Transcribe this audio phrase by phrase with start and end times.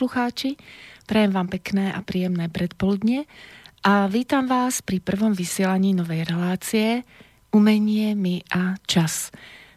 [0.00, 0.56] Poslucháči.
[1.04, 3.28] Prajem vám pekné a príjemné predpoludne
[3.84, 7.04] a vítam vás pri prvom vysielaní novej relácie
[7.52, 9.28] Umenie, my a čas.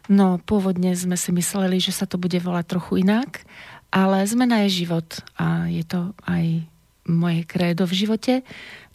[0.08, 3.44] No, pôvodne sme si mysleli, že sa to bude volať trochu inak,
[3.92, 5.04] ale zmena je život
[5.36, 6.72] a je to aj
[7.04, 8.40] moje krédo v živote.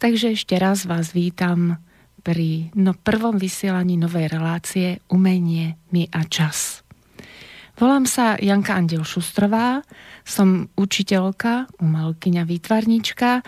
[0.01, 1.77] Takže ešte raz vás vítam
[2.25, 6.78] pri no, prvom vysielaní novej relácie Umenie, my a čas.
[7.79, 9.79] Volám sa Janka Andel Šustrová,
[10.27, 13.39] som učiteľka, umelkyňa, výtvarnička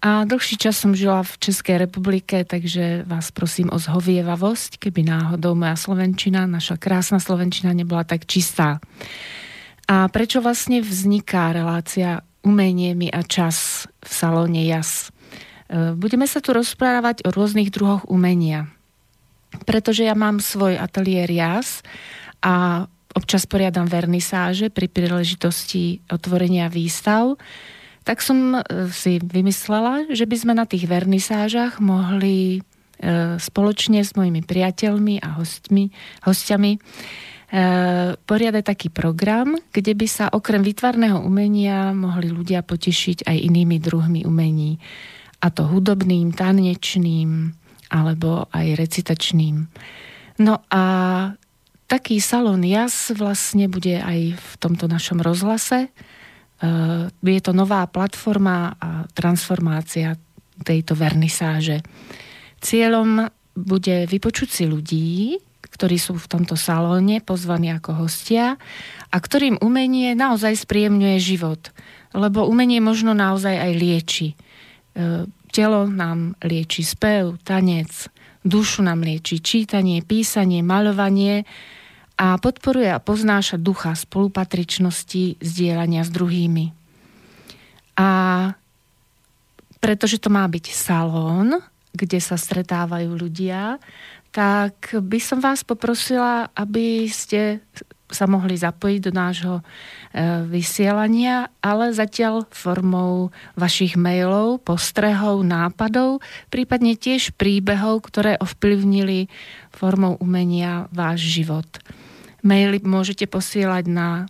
[0.00, 5.52] a dlhší čas som žila v Českej republike, takže vás prosím o zhovievavosť, keby náhodou
[5.52, 8.80] moja slovenčina, naša krásna slovenčina nebola tak čistá.
[9.84, 15.12] A prečo vlastne vzniká relácia Umenie mi a čas v salóne JAS?
[15.68, 18.64] E, budeme sa tu rozprávať o rôznych druhoch umenia.
[19.68, 21.84] Pretože ja mám svoj ateliér JAS
[22.40, 27.38] a občas poriadam vernisáže pri príležitosti otvorenia výstav,
[28.04, 28.60] tak som e,
[28.92, 35.40] si vymyslela, že by sme na tých vernisážach mohli e, spoločne s mojimi priateľmi a
[35.40, 35.88] hostmi,
[36.28, 36.78] hostiami e,
[38.18, 44.28] poriadať taký program, kde by sa okrem výtvarného umenia mohli ľudia potešiť aj inými druhmi
[44.28, 44.76] umení.
[45.40, 47.56] A to hudobným, tanečným
[47.88, 49.64] alebo aj recitačným.
[50.44, 50.82] No a
[51.86, 55.88] taký salón JAS vlastne bude aj v tomto našom rozhlase.
[55.88, 55.88] E,
[57.10, 60.16] je to nová platforma a transformácia
[60.62, 61.84] tejto vernisáže.
[62.62, 65.38] Cieľom bude vypočuť si ľudí,
[65.74, 68.54] ktorí sú v tomto salóne pozvaní ako hostia
[69.10, 71.74] a ktorým umenie naozaj spríjemňuje život.
[72.14, 74.28] Lebo umenie možno naozaj aj lieči.
[74.32, 74.36] E,
[75.50, 77.90] telo nám lieči spev, tanec,
[78.44, 81.48] dušu nám lieči čítanie, písanie, maľovanie
[82.20, 86.70] a podporuje a poznáša ducha spolupatričnosti zdieľania s druhými.
[87.98, 88.08] A
[89.82, 91.60] pretože to má byť salón,
[91.92, 93.82] kde sa stretávajú ľudia,
[94.34, 97.62] tak by som vás poprosila, aby ste
[98.12, 99.62] sa mohli zapojiť do nášho e,
[100.44, 106.20] vysielania, ale zatiaľ formou vašich mailov, postrehov, nápadov,
[106.52, 109.32] prípadne tiež príbehov, ktoré ovplyvnili
[109.72, 111.66] formou umenia váš život.
[112.44, 114.28] Maily môžete posielať na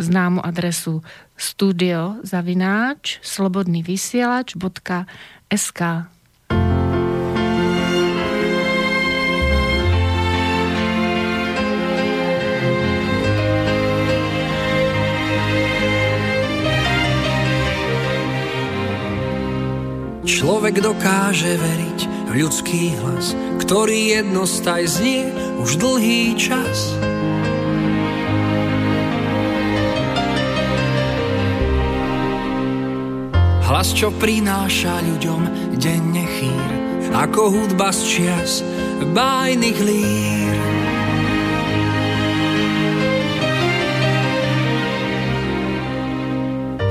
[0.00, 1.04] známu adresu
[1.38, 5.80] studiozavináč slobodnyvysielač.sk
[20.20, 26.92] Človek dokáže veriť v ľudský hlas, ktorý jednostaj znie už dlhý čas.
[33.64, 36.70] Hlas, čo prináša ľuďom denne chýr,
[37.16, 38.60] ako hudba z čias
[39.16, 40.56] bájnych lír.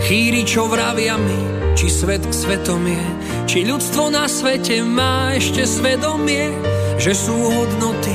[0.10, 3.06] Chýri, čo vravia mi, či svet svetom je,
[3.48, 6.52] či ľudstvo na svete má ešte svedomie,
[7.00, 8.12] že sú hodnoty,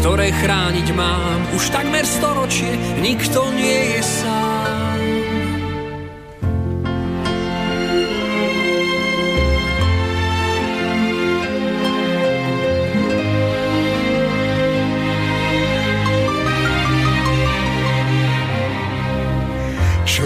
[0.00, 1.52] ktoré chrániť mám.
[1.52, 2.72] Už takmer storočie
[3.04, 4.43] nikto nie je sám.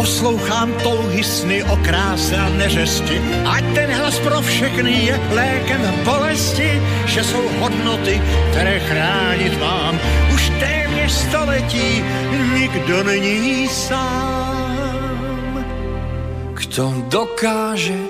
[0.00, 6.80] Poslouchám touhy sny o kráse a neřesti, ať ten hlas pro všechny je lékem bolesti,
[7.04, 8.16] že jsou hodnoty,
[8.50, 10.00] které chránit mám.
[10.34, 12.04] Už téměř století
[12.56, 14.72] nikdo není sám.
[16.56, 18.00] Kto dokáže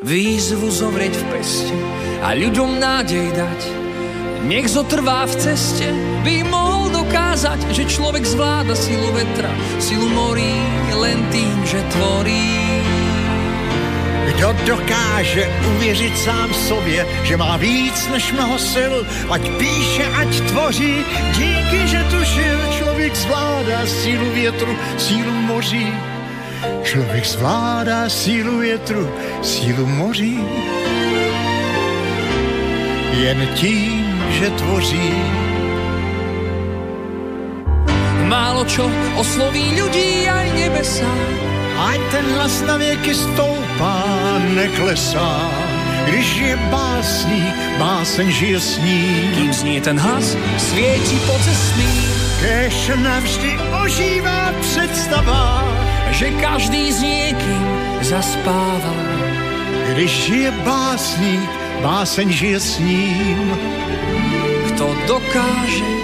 [0.00, 1.76] výzvu zovrieť v peste
[2.24, 3.60] a ľuďom nádej dať,
[4.48, 5.92] nech zotrvá v ceste,
[6.24, 6.63] by mohol
[7.14, 9.46] dokázať, že človek zvláda silu vetra,
[9.78, 10.50] silu morí
[10.98, 12.58] len tým, že tvorí.
[14.34, 18.94] Kdo dokáže uvěřit sám sobě, že má víc než mnoho sil,
[19.30, 21.06] ať píše, ať tvoří,
[21.38, 25.86] díky, že tušil, člověk zvládá sílu větru, sílu moří.
[26.82, 29.06] Člověk zvládá sílu větru,
[29.42, 30.42] sílu moří,
[33.22, 34.02] jen tím,
[34.34, 35.53] že tvoří.
[38.24, 38.88] Málo čo
[39.20, 41.10] osloví ľudí aj nebesa.
[41.74, 43.98] Ať ten hlas na věky stoupá,
[44.54, 45.50] neklesá.
[46.06, 49.32] Když je básník, báseň žije s ním.
[49.34, 51.90] Kým znie ten hlas, svieti po cestný.
[52.40, 55.64] Kež navždy ožívá představa,
[56.12, 57.64] že každý s niekým
[58.04, 58.94] zaspáva.
[59.92, 61.50] Když žije básník,
[61.82, 63.48] báseň žije s ním.
[64.68, 66.03] Kto dokáže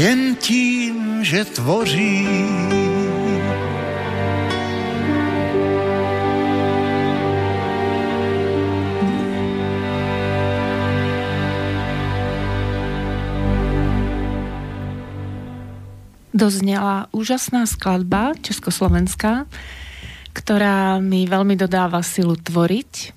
[0.00, 2.24] Jen tím, že tvoří.
[16.32, 19.44] doznela úžasná skladba československá,
[20.32, 23.12] ktorá mi veľmi dodáva silu tvoriť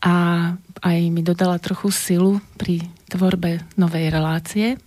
[0.00, 0.14] a
[0.80, 4.78] aj mi dodala trochu silu pri tvorbe novej relácie.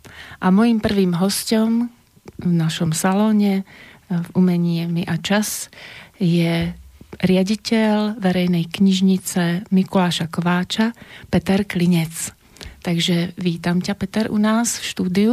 [0.43, 1.91] A môjim prvým hostom
[2.39, 3.63] v našom salóne
[4.09, 5.69] v umení mi a čas
[6.17, 6.73] je
[7.19, 10.93] riaditeľ verejnej knižnice Mikuláša Kováča
[11.29, 12.33] Peter Klinec.
[12.79, 15.31] Takže vítam ťa, Peter, u nás v štúdiu.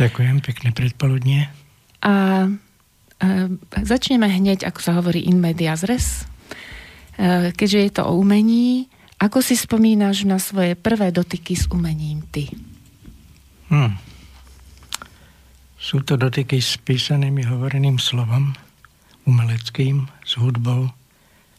[0.00, 1.52] Ďakujem, pekné predpoludnie.
[2.00, 2.46] A
[3.76, 6.24] začneme hneď, ako sa hovorí in medias res.
[7.20, 12.50] Keďže je to o umení, ako si spomínaš na svoje prvé dotyky s umením ty?
[13.72, 13.96] Hmm.
[15.76, 18.54] Sú to dotyky s písaným i hovoreným slovom,
[19.26, 20.90] umeleckým, s hudbou,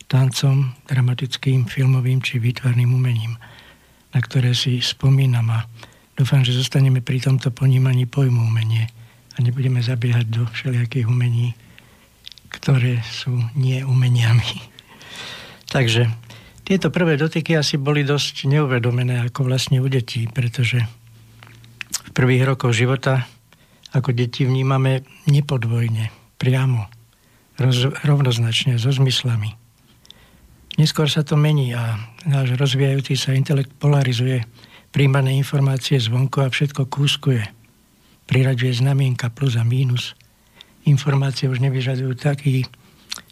[0.07, 3.35] tancom, dramatickým, filmovým či výtvarným umením,
[4.15, 5.67] na ktoré si spomínam a
[6.15, 8.87] dúfam, že zostaneme pri tomto ponímaní pojmu umenie–
[9.37, 11.53] a nebudeme zabiehať do všelijakých umení,
[12.49, 14.65] ktoré sú nie umeniami.
[15.73, 16.09] Takže
[16.67, 20.83] tieto prvé dotyky asi boli dosť neuvedomené ako vlastne u detí, pretože
[21.87, 23.23] v prvých rokoch života
[23.95, 26.91] ako deti vnímame nepodvojne, priamo,
[27.55, 29.55] roz, rovnoznačne, so zmyslami.
[30.75, 31.95] Neskôr sa to mení a
[32.27, 34.43] náš rozvíjajúci sa intelekt polarizuje
[34.91, 37.47] príjmané informácie zvonku a všetko kúskuje–
[38.27, 40.13] priraďuje znamienka plus a mínus.
[40.83, 42.67] Informácie už nevyžadujú taký,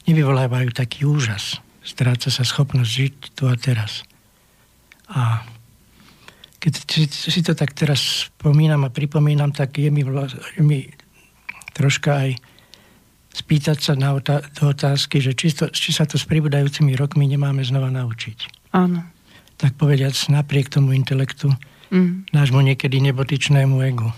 [0.07, 1.59] nevyvolávajú taký úžas.
[1.85, 4.01] Stráca sa schopnosť žiť tu a teraz.
[5.05, 5.45] A
[6.57, 6.73] keď
[7.13, 10.25] si to tak teraz spomínam a pripomínam, tak je mi, vla,
[10.57, 10.89] je mi
[11.77, 12.41] troška aj
[13.35, 17.29] spýtať sa na otá- do otázky, že či, to, či sa to s pribúdajúcimi rokmi
[17.29, 18.71] nemáme znova naučiť.
[18.73, 19.05] Áno.
[19.61, 21.53] Tak povediac, napriek tomu intelektu,
[21.93, 22.33] mm.
[22.33, 24.09] nášmu niekedy nebotičnému egu.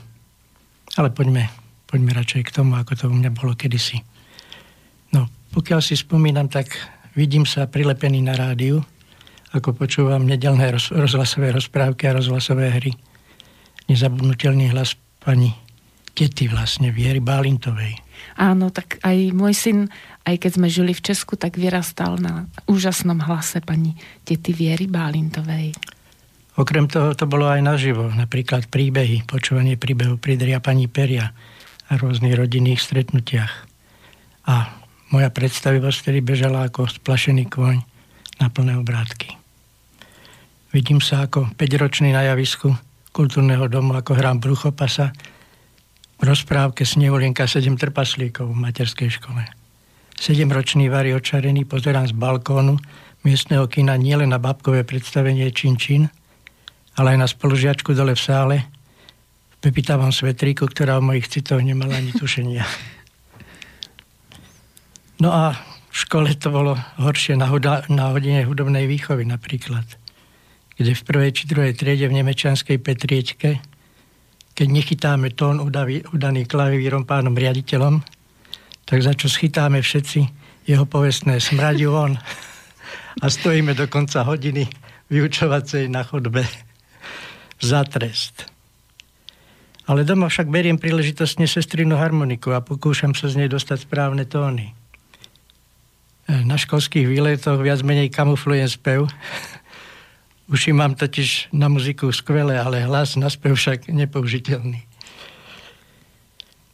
[0.95, 1.49] Ale poďme,
[1.89, 4.05] poďme radšej k tomu, ako to u mňa bolo kedysi.
[5.11, 6.71] No, pokiaľ si spomínam, tak
[7.17, 8.85] vidím sa prilepený na rádiu,
[9.49, 12.93] ako počúvam nedelné roz, rozhlasové rozprávky a rozhlasové hry.
[13.89, 15.57] Nezabudnutelný hlas pani
[16.13, 17.97] tety vlastne, Viery Bálintovej.
[18.37, 19.79] Áno, tak aj môj syn,
[20.29, 25.73] aj keď sme žili v Česku, tak vyrastal na úžasnom hlase pani tety Viery Bálintovej.
[26.57, 31.33] Okrem toho to bolo aj naživo, napríklad príbehy, počúvanie príbehov pri driapaní peria
[31.87, 33.53] a rôznych rodinných stretnutiach.
[34.49, 37.77] A moja predstavivosť vtedy bežala ako splašený kôň
[38.43, 39.39] na plné obrátky.
[40.75, 42.75] Vidím sa ako 5-ročný na javisku
[43.15, 45.15] kultúrneho domu, ako hrám bruchopasa
[46.19, 49.41] v rozprávke Snehulienka 7 trpaslíkov v materskej škole.
[50.17, 52.77] 7-ročný Vary očarený pozerám z balkónu
[53.21, 56.09] miestneho kina nielen na babkové predstavenie Čin Čin,
[56.97, 58.57] ale aj na spolužiačku dole v sále,
[59.53, 62.65] v pepitavom svetríku, ktorá o mojich citoch nemala ani tušenia.
[65.17, 65.57] No a
[65.89, 69.85] v škole to bolo horšie na, huda, na hodine hudobnej výchovy napríklad,
[70.77, 73.57] kde v prvej či druhej triede v Nemečanskej Petriečke,
[74.53, 78.05] keď nechytáme tón udaný, udaný klavírom pánom riaditeľom,
[78.85, 80.19] tak za čo schytáme všetci
[80.69, 82.13] jeho povestné smradi von
[83.17, 84.69] a stojíme do konca hodiny
[85.09, 86.45] vyučovacej na chodbe
[87.57, 88.45] za trest.
[89.89, 94.76] Ale doma však beriem príležitostne sestrinu harmoniku a pokúšam sa z nej dostať správne tóny.
[96.27, 99.07] Na školských výletoch viac menej kamuflujem spev.
[100.53, 104.83] Uši mám totiž na muziku skvelé, ale hlas na spev však nepoužiteľný.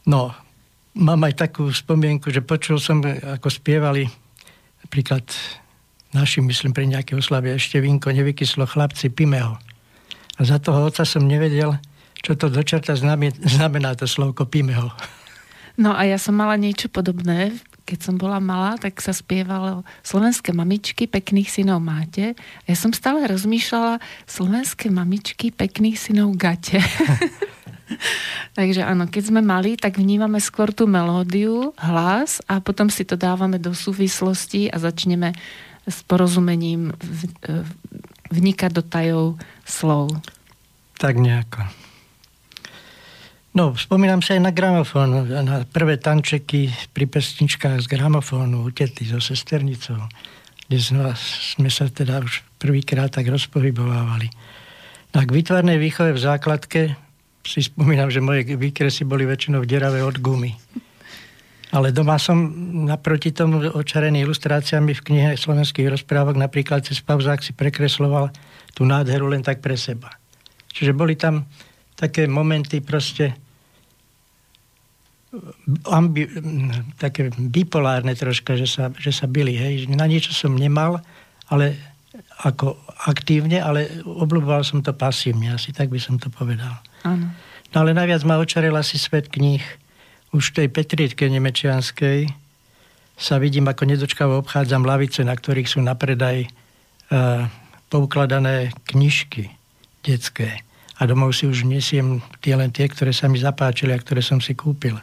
[0.06, 0.34] No,
[0.94, 4.06] mám aj takú spomienku, že počul som, ako spievali
[4.86, 5.26] napríklad
[6.14, 9.58] naši, myslím, pri nejaké oslavie ešte vínko nevykyslo chlapci Pimeho.
[10.38, 11.78] A za toho oca som nevedel,
[12.22, 14.90] čo to dočerta znamená to slovko Pimeho.
[15.74, 17.50] No a ja som mala niečo podobné.
[17.84, 22.32] Keď som bola malá, tak sa spievalo slovenské mamičky, pekných synov máte.
[22.64, 26.80] Ja som stále rozmýšľala slovenské mamičky, pekných synov gate.
[28.58, 33.20] Takže áno, keď sme mali, tak vnímame skôr tú melódiu, hlas a potom si to
[33.20, 35.36] dávame do súvislosti a začneme
[35.84, 36.96] s porozumením
[38.32, 39.26] vnikať do tajov
[39.68, 40.08] slov.
[40.96, 41.83] Tak nejako.
[43.54, 49.22] No, spomínam sa aj na gramofón, na prvé tančeky pri pesničkách z gramofónu, utety so
[49.22, 50.10] sesternicou,
[50.66, 50.78] kde
[51.22, 54.26] sme sa teda už prvýkrát tak rozpohybovávali.
[55.14, 55.30] No a k
[55.78, 56.98] výchove v základke
[57.46, 60.58] si spomínam, že moje výkresy boli väčšinou deravé od gumy.
[61.70, 62.50] Ale doma som
[62.90, 68.34] naproti tomu očarený ilustráciami v knihe slovenských rozprávok napríklad cez pauzák si prekresloval
[68.74, 70.10] tú nádheru len tak pre seba.
[70.74, 71.46] Čiže boli tam
[72.04, 73.32] také momenty proste
[75.88, 76.28] ambi,
[77.00, 79.56] také bipolárne troška, že sa, že sa byli.
[79.56, 79.74] Hej.
[79.90, 81.00] Na niečo som nemal,
[81.48, 81.74] ale
[82.44, 82.78] ako
[83.10, 86.78] aktívne, ale obľúboval som to pasívne, asi tak by som to povedal.
[87.02, 87.32] Áno.
[87.74, 89.62] No ale najviac ma očaril asi svet kníh.
[90.30, 92.30] Už v tej Petrietke nemečianskej
[93.14, 97.46] sa vidím, ako nedočkavo obchádzam lavice, na ktorých sú na predaj uh,
[97.90, 99.54] poukladané knižky
[100.02, 100.63] detské.
[100.98, 104.38] A domov si už nesiem tie len tie, ktoré sa mi zapáčili a ktoré som
[104.38, 104.94] si kúpil.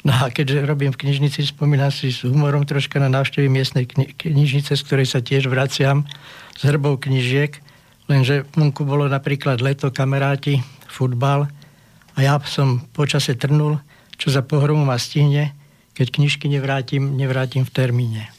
[0.00, 4.16] No a keďže robím v knižnici, spomínam si s humorom troška na návštevy miestnej kni-
[4.16, 6.08] knižnice, z ktorej sa tiež vraciam
[6.56, 7.60] s hrbou knižiek,
[8.08, 11.52] lenže vonku bolo napríklad leto, kamaráti, futbal
[12.16, 13.76] a ja som počase trnul,
[14.16, 15.52] čo za pohromu ma stihne,
[15.92, 18.32] keď knižky nevrátim, nevrátim v termíne.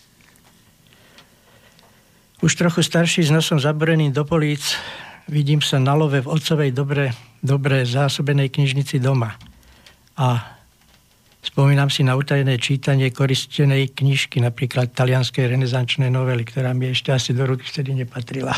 [2.41, 4.73] Už trochu starší s nosom zaborený do políc
[5.31, 9.39] vidím sa na love v otcovej dobre, dobre zásobenej knižnici doma.
[10.19, 10.59] A
[11.41, 17.33] Spomínam si na utajené čítanie koristenej knižky, napríklad talianskej renesančnej novely, ktorá mi ešte asi
[17.33, 18.53] do ruky vtedy nepatrila.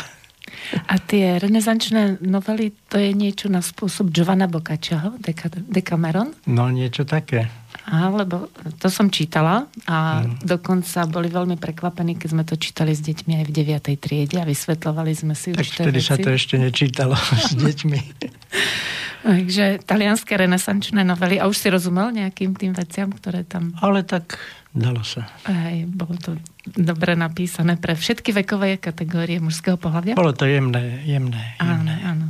[0.92, 5.16] A tie renesančné novely, to je niečo na spôsob Giovanna Boccacciaho,
[5.64, 6.36] Decameron?
[6.44, 7.48] No, niečo také.
[7.84, 8.48] Á, lebo
[8.80, 10.40] to som čítala a mm.
[10.40, 14.00] dokonca boli veľmi prekvapení, keď sme to čítali s deťmi aj v 9.
[14.00, 17.12] triede a vysvetľovali sme si tak už vtedy sa to ešte nečítalo
[17.48, 18.00] s deťmi.
[19.24, 21.40] Takže talianské renesančné novely.
[21.40, 23.72] A už si rozumel nejakým tým veciam, ktoré tam...
[23.80, 24.36] Ale tak
[24.76, 25.28] dalo sa.
[25.48, 26.36] Hej, bolo to
[26.76, 30.12] dobre napísané pre všetky vekové kategórie mužského pohľavia?
[30.12, 31.56] Bolo to jemné, jemné.
[31.56, 31.94] jemné.
[32.04, 32.26] Áno, áno.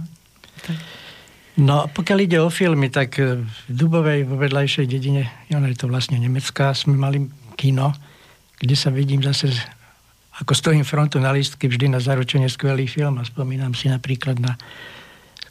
[0.63, 1.04] Tak.
[1.55, 6.19] No, pokiaľ ide o filmy, tak v Dubovej, vo vedľajšej dedine, ona je to vlastne
[6.19, 7.95] nemecká, sme mali kino,
[8.59, 9.55] kde sa vidím zase
[10.35, 14.59] ako stojím frontu na listky vždy na zaručenie skvelý film a spomínam si napríklad na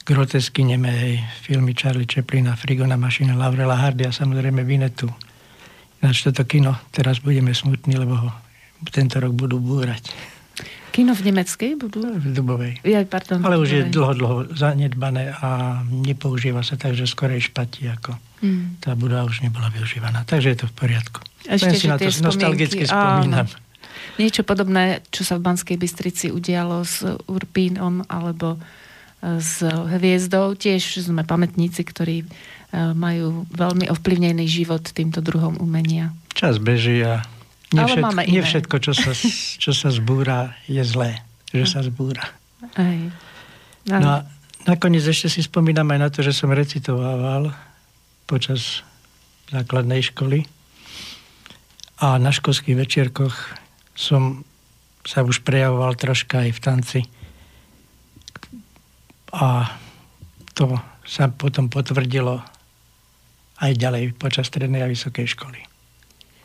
[0.04, 5.08] grotesky nemé filmy Charlie Chaplina, Frigona mašina Laurela Hardy a samozrejme Vinetu.
[6.04, 8.30] Ináč toto kino, teraz budeme smutní, lebo ho
[8.92, 10.04] tento rok budú búrať.
[10.94, 12.06] Kino v nemeckej budú?
[12.06, 12.78] V Dubovej.
[12.86, 17.90] Ja, pardon, Ale už je dlho, dlho zanedbané a nepoužíva sa tak, že skorej špatí,
[17.90, 18.78] ako mm.
[18.78, 20.22] tá budova už nebola využívaná.
[20.22, 21.18] Takže je to v poriadku.
[21.50, 23.50] Ešte, Len si na to nostalgicky spomínam.
[23.50, 23.58] Áno.
[24.22, 28.62] Niečo podobné, čo sa v Banskej Bystrici udialo s Urpínom alebo
[29.24, 30.54] s hviezdou.
[30.54, 32.26] Tiež sme pamätníci, ktorí e,
[32.94, 36.14] majú veľmi ovplyvnený život týmto druhom umenia.
[36.36, 37.24] Čas beží a
[37.74, 39.12] nie, všetko, nie všetko, čo sa,
[39.64, 41.20] čo sa zbúra, je zlé.
[41.54, 42.24] Že sa zbúra.
[42.74, 42.98] Aj.
[43.86, 44.18] No a
[44.64, 47.52] nakoniec ešte si spomínam aj na to, že som recitovával
[48.24, 48.82] počas
[49.52, 50.48] základnej školy
[52.00, 53.34] a na školských večierkoch
[53.94, 54.42] som
[55.04, 57.00] sa už prejavoval troška aj v tanci.
[59.36, 59.68] A
[60.56, 62.40] to sa potom potvrdilo
[63.60, 65.73] aj ďalej počas strednej a vysokej školy.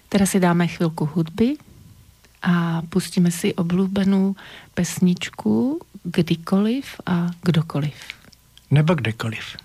[0.09, 1.53] Teraz si dáme chvíľku hudby
[2.41, 4.33] a pustíme si oblúbenú
[4.73, 7.93] pesničku Kdykoliv a kdokoliv.
[8.73, 9.61] Nebo kdekoliv.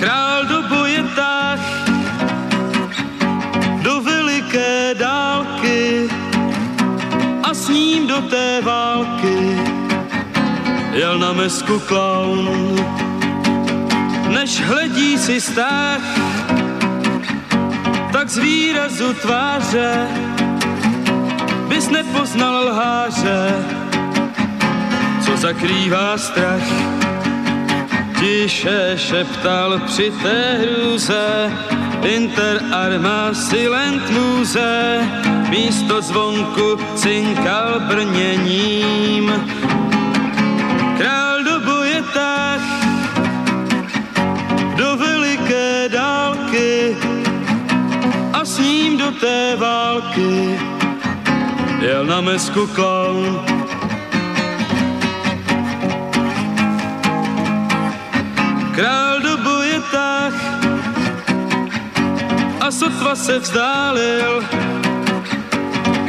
[0.00, 1.60] Král do boje tak,
[3.84, 6.08] do veliké dálky,
[7.44, 9.36] a s ním do té války
[10.96, 13.09] jel na mesku klaun.
[14.40, 16.00] Než hledí si stáh,
[18.12, 20.08] tak z výrazu tváře
[21.68, 23.54] bys nepoznal lháře,
[25.24, 26.68] co zakrývá strach.
[28.20, 31.52] Tiše šeptal při té hrůze,
[32.02, 35.00] Inter arma silent muze,
[35.48, 39.32] místo zvonku cinkal brněním.
[45.90, 46.96] Dálky
[48.32, 50.58] a s ním do té války
[51.80, 53.44] jel na mesku klaun.
[58.74, 60.34] Král do boje tak
[62.60, 64.44] a sotva se vzdálil,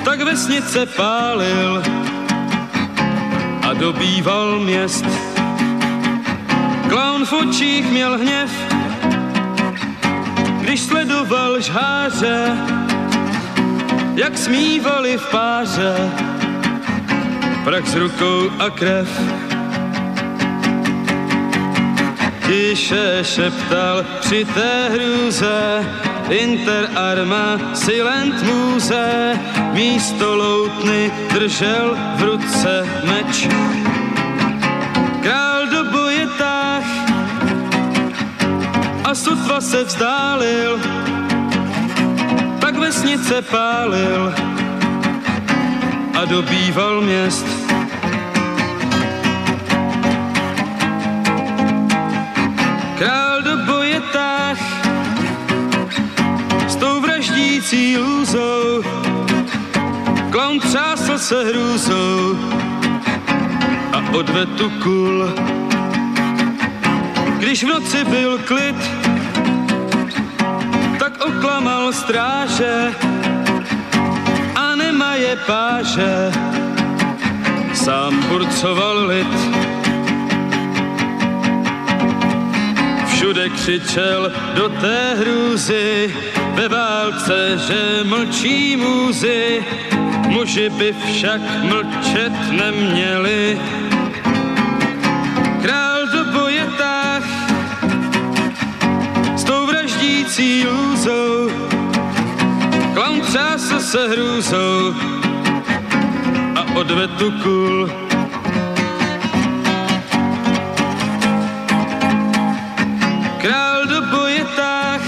[0.05, 1.83] tak vesnice pálil
[3.69, 5.05] a dobýval měst.
[6.89, 8.70] Klaun v očích měl hněv,
[10.71, 12.57] když sledoval žháře,
[14.15, 15.95] jak smívali v páře,
[17.63, 19.21] prach s rukou a krev.
[22.47, 25.85] Tiše šeptal při té hrůze,
[26.29, 29.39] Inter arma silent muze,
[29.73, 33.47] místo loutny držel v ruce meč.
[39.11, 40.79] A sotva se vzdálil,
[42.59, 44.33] tak vesnice pálil
[46.19, 47.45] a dobýval měst.
[52.97, 54.59] Král do boje táh
[56.67, 58.83] s tou vraždící lůzou,
[60.29, 62.39] klaun třásl se hrůzou
[63.91, 65.60] a odvedl kul.
[67.41, 68.75] Když v noci byl klid,
[70.99, 72.93] tak oklamal stráže
[74.55, 76.31] a nemaje páže.
[77.73, 79.33] Sám burcoval lid.
[83.07, 86.15] Všude křičel do té hrůzy,
[86.53, 89.65] ve válce, že mlčí můzy,
[90.27, 93.59] muži by však mlčet neměli.
[100.31, 101.49] Vraždící lůzou,
[102.93, 104.93] klaun třásl se hrůzou
[106.55, 107.91] a odvedl kul.
[113.37, 115.01] Král do boje táh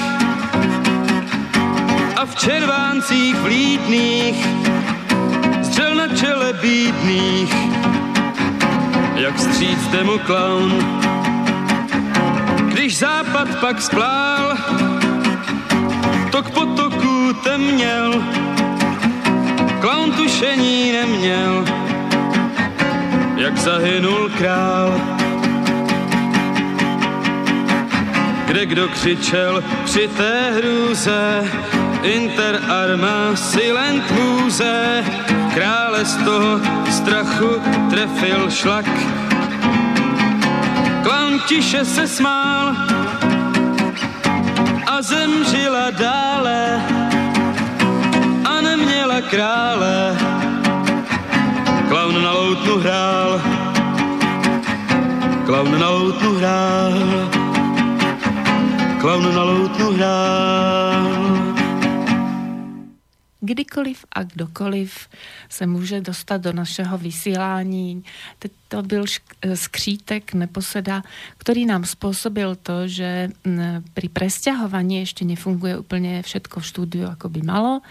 [2.15, 4.47] a v červáncích vlídných
[5.63, 7.55] střel na čele bídných,
[9.15, 11.03] jak stříc mu klaun.
[12.67, 14.32] Když západ pak splál,
[17.53, 18.23] potoku temněl,
[19.81, 21.65] klaun tušení neměl,
[23.35, 25.01] jak zahynul král.
[28.45, 31.43] Kde kdo křičel při té hrůze,
[32.03, 35.03] Inter arma silent muze,
[35.53, 36.59] krále z toho
[36.91, 38.85] strachu trefil šlak.
[41.03, 42.75] Klaun tiše se smál
[44.87, 46.92] a zemřila dále
[49.29, 50.17] krále.
[51.89, 53.41] Klaun na loutnu hrál,
[55.45, 56.93] klaun na loutnu hrál,
[59.01, 61.23] klaun na loutnu hrál.
[63.43, 65.07] kdykoliv a kdokoliv
[65.49, 68.03] se může dostat do našeho vysílání.
[68.39, 69.03] Teď to byl
[69.53, 71.03] skřítek Neposeda,
[71.37, 73.29] který nám způsobil to, že
[73.93, 77.81] pri presťahovaní ještě nefunguje úplně všetko v štúdiu, ako by malo.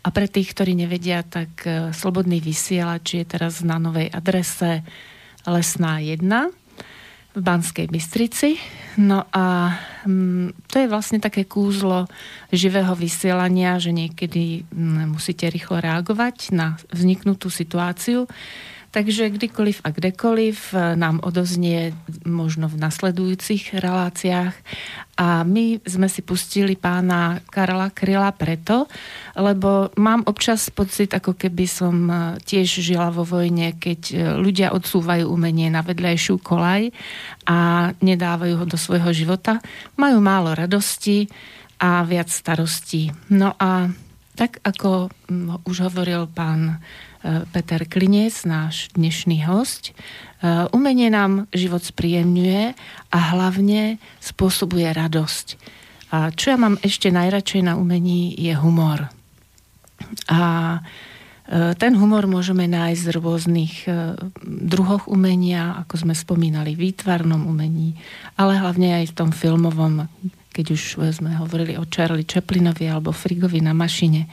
[0.00, 4.80] A pre tých, ktorí nevedia, tak e, Slobodný vysielač je teraz na novej adrese
[5.44, 6.24] Lesná 1
[7.36, 8.56] v Banskej Bystrici.
[8.96, 9.76] No a
[10.08, 12.08] mm, to je vlastne také kúzlo
[12.48, 18.24] živého vysielania, že niekedy mm, musíte rýchlo reagovať na vzniknutú situáciu.
[18.90, 21.94] Takže kdykoliv a kdekoliv eh, nám odoznie
[22.26, 24.54] možno v nasledujúcich reláciách.
[25.14, 28.90] A my sme si pustili pána Karla Kryla preto,
[29.38, 34.74] lebo mám občas pocit, ako keby som eh, tiež žila vo vojne, keď eh, ľudia
[34.74, 36.90] odsúvajú umenie na vedľajšiu kolaj
[37.46, 39.62] a nedávajú ho do svojho života.
[39.94, 41.30] Majú málo radosti
[41.78, 43.14] a viac starostí.
[43.30, 43.86] No a
[44.34, 45.14] tak ako
[45.62, 46.82] už hovoril pán
[47.20, 49.92] Peter Klinec, náš dnešný host.
[50.72, 52.72] Umenie nám život spríjemňuje
[53.12, 55.46] a hlavne spôsobuje radosť.
[56.16, 59.12] A čo ja mám ešte najradšej na umení je humor.
[60.32, 60.40] A
[61.76, 63.74] ten humor môžeme nájsť v rôznych
[64.48, 68.00] druhoch umenia, ako sme spomínali, výtvarnom umení,
[68.40, 70.08] ale hlavne aj v tom filmovom,
[70.56, 70.82] keď už
[71.20, 74.24] sme hovorili o Charlie Chaplinovi alebo Frigovi na mašine.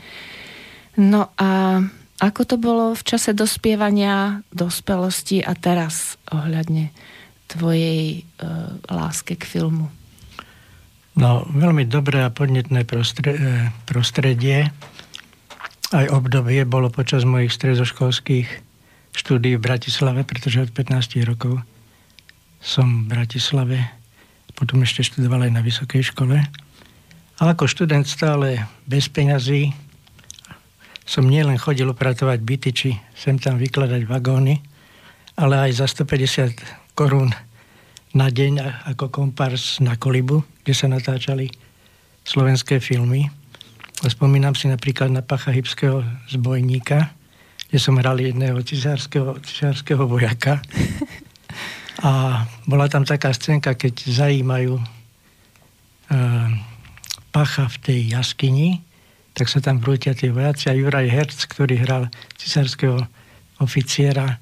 [1.04, 1.84] No a
[2.17, 6.89] ako to bolo v čase dospievania, dospelosti a teraz ohľadne
[7.45, 8.49] tvojej e,
[8.89, 9.88] láske k filmu?
[11.17, 12.86] No, veľmi dobré a podnetné
[13.89, 14.69] prostredie
[15.89, 18.47] aj obdobie bolo počas mojich stredoškolských
[19.15, 21.63] štúdí v Bratislave, pretože od 15 rokov
[22.62, 23.77] som v Bratislave,
[24.53, 26.38] potom ešte študoval aj na vysokej škole.
[27.38, 29.71] Ale ako študent stále bez peňazí
[31.08, 34.60] som nielen chodil upratovať byty, či sem tam vykladať vagóny,
[35.39, 37.32] ale aj za 150 korún
[38.12, 41.48] na deň ako kompars na Kolibu, kde sa natáčali
[42.28, 43.32] slovenské filmy.
[44.04, 47.15] Spomínam si napríklad na Pacha Hybského zbojníka,
[47.72, 50.60] kde som hral jedného cisárskeho, cisárskeho vojaka.
[52.08, 54.84] A bola tam taká scénka, keď zajímajú e,
[57.34, 58.86] Pacha v tej jaskyni,
[59.38, 62.10] tak sa tam vrútia tie vojaci a Juraj Herc, ktorý hral
[62.41, 62.97] cisárskeho
[63.62, 64.38] oficiera, e,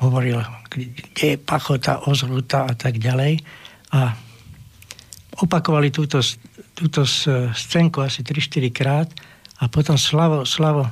[0.00, 0.40] hovoril,
[0.72, 3.44] kde je pachota, ozruta a tak ďalej.
[3.92, 4.16] A
[5.44, 6.24] opakovali túto
[6.80, 7.04] túto
[7.52, 9.08] scénku asi 3-4 krát
[9.60, 10.88] a potom Slavo, Slavo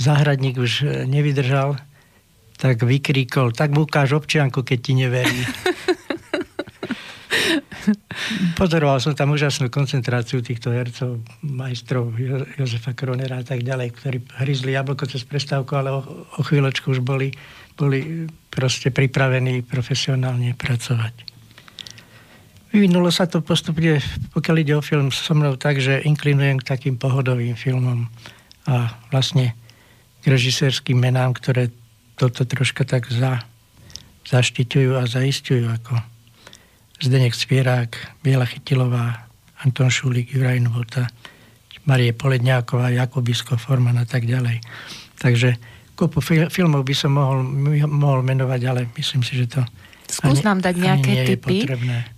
[0.00, 1.76] Zahradník už e, nevydržal,
[2.56, 5.38] tak vykríkol, tak mu ukáž občianku, keď ti neverí.
[8.60, 12.12] Pozoroval som tam úžasnú koncentráciu týchto hercov, majstrov
[12.56, 16.00] Jozefa Kronera a tak ďalej, ktorí hryzli jablko cez prestávku, ale o,
[16.38, 17.32] o chvíľočku už boli,
[17.76, 21.34] boli proste pripravení profesionálne pracovať.
[22.74, 24.02] Vyvinulo sa to postupne,
[24.34, 28.10] pokiaľ ide o film so mnou tak, že inklinujem k takým pohodovým filmom
[28.66, 29.54] a vlastne
[30.24, 31.70] k režisérským menám, ktoré
[32.18, 33.46] toto troška tak za,
[34.26, 36.13] zaštiťujú a zaistujú, ako
[37.04, 37.92] Zdenek Spierák,
[38.24, 39.28] Biela Chytilová,
[39.60, 41.04] Anton Šulík, Juraj Novota,
[41.84, 44.64] Marie Poledňáková, Jakubisko, Forman a tak ďalej.
[45.20, 45.60] Takže
[45.94, 47.44] kopu filmov by som mohol,
[47.88, 49.62] mohol menovať, ale myslím si, že to
[50.04, 51.64] Skús nám dať nejaké typy.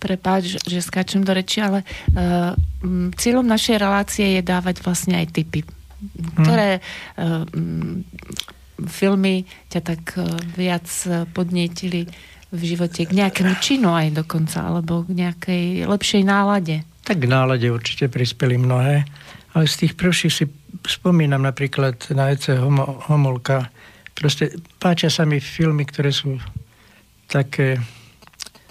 [0.02, 1.86] Prepáč, že skáčem do reči, ale
[2.18, 2.52] uh,
[3.14, 6.44] cieľom našej relácie je dávať vlastne aj typy, hmm.
[6.44, 7.46] ktoré uh,
[8.90, 10.26] filmy ťa tak uh,
[10.58, 10.90] viac
[11.30, 12.10] podnietili
[12.54, 16.86] v živote k nejakému činu aj dokonca, alebo k nejakej lepšej nálade.
[17.02, 19.02] Tak k nálade určite prispeli mnohé,
[19.54, 20.44] ale z tých prvších si
[20.86, 22.58] spomínam napríklad na Ece
[23.10, 23.70] Homolka.
[24.14, 26.38] Proste páčia sa mi filmy, ktoré sú
[27.26, 27.78] také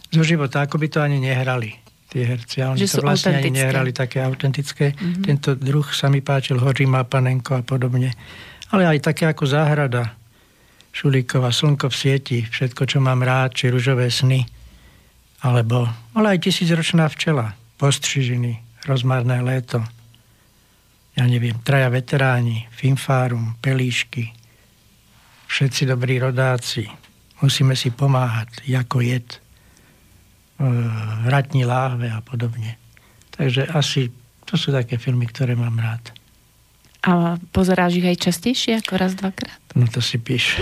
[0.10, 1.76] zo života, ako by to ani nehrali
[2.08, 2.64] tie herci.
[2.64, 4.96] A oni to vlastne ani nehrali také autentické.
[4.96, 5.24] Mm-hmm.
[5.28, 8.16] Tento druh sa mi páčil, Hořima, Panenko a podobne.
[8.72, 10.16] Ale aj také ako Záhrada,
[10.96, 14.48] Šulíková, Slnko v sieti, všetko, čo mám rád, či Ružové sny,
[15.44, 19.84] alebo, ale aj Tisícročná včela, Postřižiny, Rozmarné léto,
[21.20, 24.32] ja neviem, Traja veteráni, Finfárum, Pelíšky,
[25.52, 26.88] všetci dobrí rodáci,
[27.44, 29.40] musíme si pomáhať, ako jed, e,
[31.28, 32.80] vratní láhve a podobne.
[33.36, 34.16] Takže asi
[34.48, 36.16] to sú také filmy, ktoré mám rád.
[37.06, 39.62] A pozeráš ich aj častejšie ako raz, dvakrát?
[39.78, 40.58] No to si píš.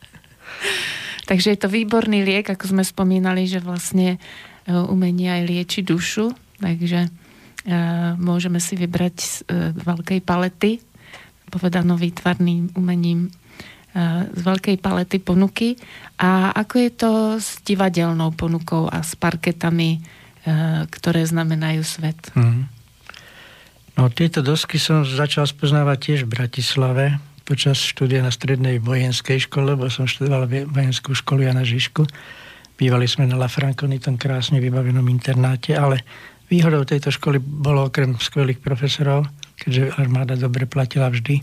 [1.28, 6.32] Takže je to výborný liek, ako sme spomínali, že vlastne e, umenie aj lieči dušu,
[6.58, 10.82] takže uh, môžeme si vybrať z uh, veľkej palety,
[11.54, 13.30] povedano výtvarným umením
[14.34, 15.74] z veľkej palety ponuky.
[16.20, 17.10] A ako je to
[17.40, 19.98] s divadelnou ponukou a s parketami,
[20.92, 22.20] ktoré znamenajú svet?
[22.36, 22.68] Mm.
[23.98, 27.04] No tieto dosky som začal spoznávať tiež v Bratislave
[27.42, 32.06] počas štúdia na strednej vojenskej škole, lebo som študoval vojenskú školu Jana Žižku.
[32.78, 36.06] Bývali sme na La Franconitom krásne vybavenom internáte, ale
[36.46, 39.26] výhodou tejto školy bolo okrem skvelých profesorov,
[39.58, 41.42] keďže armáda dobre platila vždy,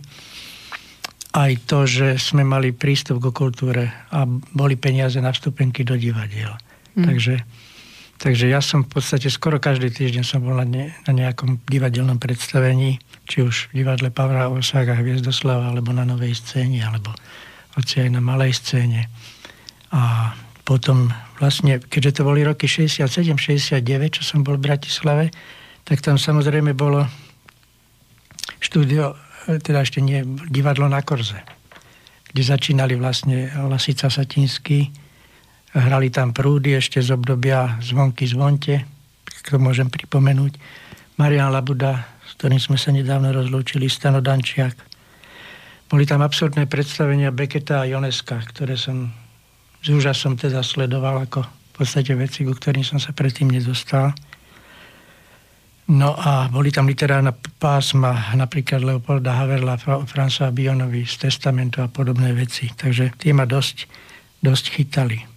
[1.36, 4.24] aj to, že sme mali prístup k kultúre a
[4.56, 6.56] boli peniaze na vstupenky do divadiel.
[6.96, 7.04] Mm.
[7.04, 7.36] Takže,
[8.20, 12.20] takže ja som v podstate skoro každý týždeň som bol na, ne, na nejakom divadelnom
[12.20, 17.12] predstavení, či už v divadle Pavla Osága Hviezdoslava, alebo na novej scéne, alebo
[17.76, 19.12] hoci aj na malej scéne.
[19.92, 20.32] A
[20.66, 23.80] potom vlastne, keďže to boli roky 67-69,
[24.18, 25.30] čo som bol v Bratislave,
[25.86, 27.06] tak tam samozrejme bolo
[28.58, 29.14] štúdio
[29.46, 31.38] teda ešte nie, divadlo na Korze,
[32.34, 34.90] kde začínali vlastne Lasica Satinsky,
[35.76, 38.88] hrali tam prúdy ešte z obdobia Zvonky zvonte,
[39.46, 40.58] to môžem pripomenúť,
[41.20, 44.76] Marian Labuda, s ktorým sme sa nedávno rozlúčili, Stano Dančiak.
[45.86, 49.14] Boli tam absurdné predstavenia Beketa a Joneska, ktoré som
[49.86, 54.18] s úžasom teda sledoval ako v podstate veci, ku ktorým som sa predtým nedostal.
[55.86, 57.30] No a boli tam literárna
[57.62, 59.78] pásma, napríklad Leopolda Haverla,
[60.10, 62.74] Franca Bionovi z Testamentu a podobné veci.
[62.74, 63.86] Takže tie ma dosť,
[64.42, 65.35] dosť chytali.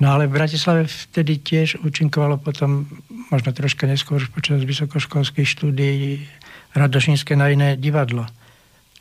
[0.00, 2.88] No ale v Bratislave vtedy tiež účinkovalo potom,
[3.28, 6.24] možno troška neskôr počas vysokoškolských štúdií,
[6.70, 8.30] Radošinské na iné divadlo,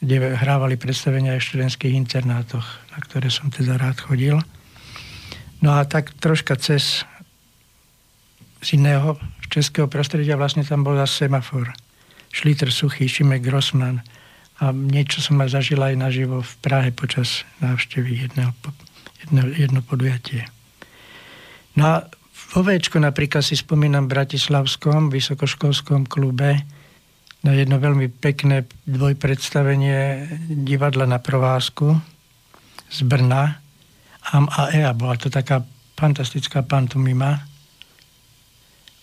[0.02, 4.42] kde hrávali predstavenia aj v študentských internátoch, na ktoré som teda rád chodil.
[5.62, 7.06] No a tak troška cez
[8.60, 9.16] z iného
[9.48, 11.72] českého prostredia vlastne tam bol zase semafor.
[12.30, 14.04] Šliter Suchý, Šimek Grossman
[14.60, 18.52] a niečo som ma zažil aj naživo v Prahe počas návštevy jedného,
[19.26, 20.46] jedno, jedno podujatie.
[21.80, 22.04] No a
[22.52, 26.68] vo Včku napríklad si spomínam v Bratislavskom vysokoškolskom klube
[27.40, 30.28] na jedno veľmi pekné dvojpredstavenie
[30.68, 31.96] divadla na provázku
[32.92, 33.64] z Brna.
[34.36, 34.92] Am a Ea.
[34.92, 35.64] Bola to taká
[35.96, 37.48] fantastická pantomima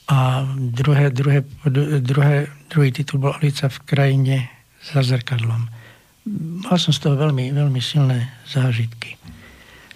[0.07, 1.49] a druhé, druhé,
[2.05, 4.37] druhé, druhý titul bol Alica v krajine
[4.85, 5.67] za zrkadlom.
[6.63, 9.17] Mal som z toho veľmi, veľmi silné zážitky.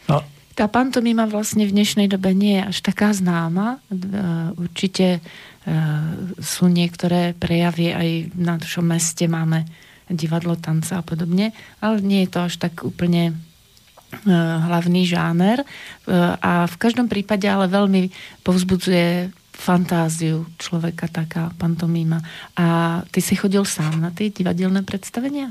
[0.08, 0.24] No,
[0.60, 3.80] tá pantomima vlastne v dnešnej dobe nie je až taká známa.
[3.88, 3.96] E,
[4.60, 5.20] určite e,
[6.36, 9.64] sú niektoré prejavy, aj v našom meste máme
[10.12, 13.34] divadlo, tanca a podobne, ale nie je to až tak úplne e,
[14.68, 15.64] hlavný žáner
[16.44, 18.12] a v každom prípade ale veľmi
[18.44, 22.20] povzbudzuje fantáziu človeka, taká pantomíma.
[22.60, 25.48] A ty si chodil sám na tie divadelné predstavenia?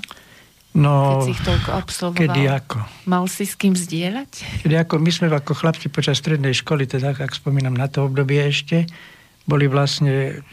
[0.78, 2.20] No, keď si ich toľko absolvoval.
[2.22, 2.78] Kedy ako?
[3.10, 4.32] Mal si s kým zdieľať?
[4.62, 8.38] Kedy ako, my sme ako chlapci počas strednej školy, teda ak spomínam na to obdobie
[8.46, 8.86] ešte,
[9.50, 10.46] boli vlastne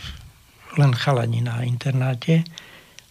[0.81, 2.49] len chalani na internáte.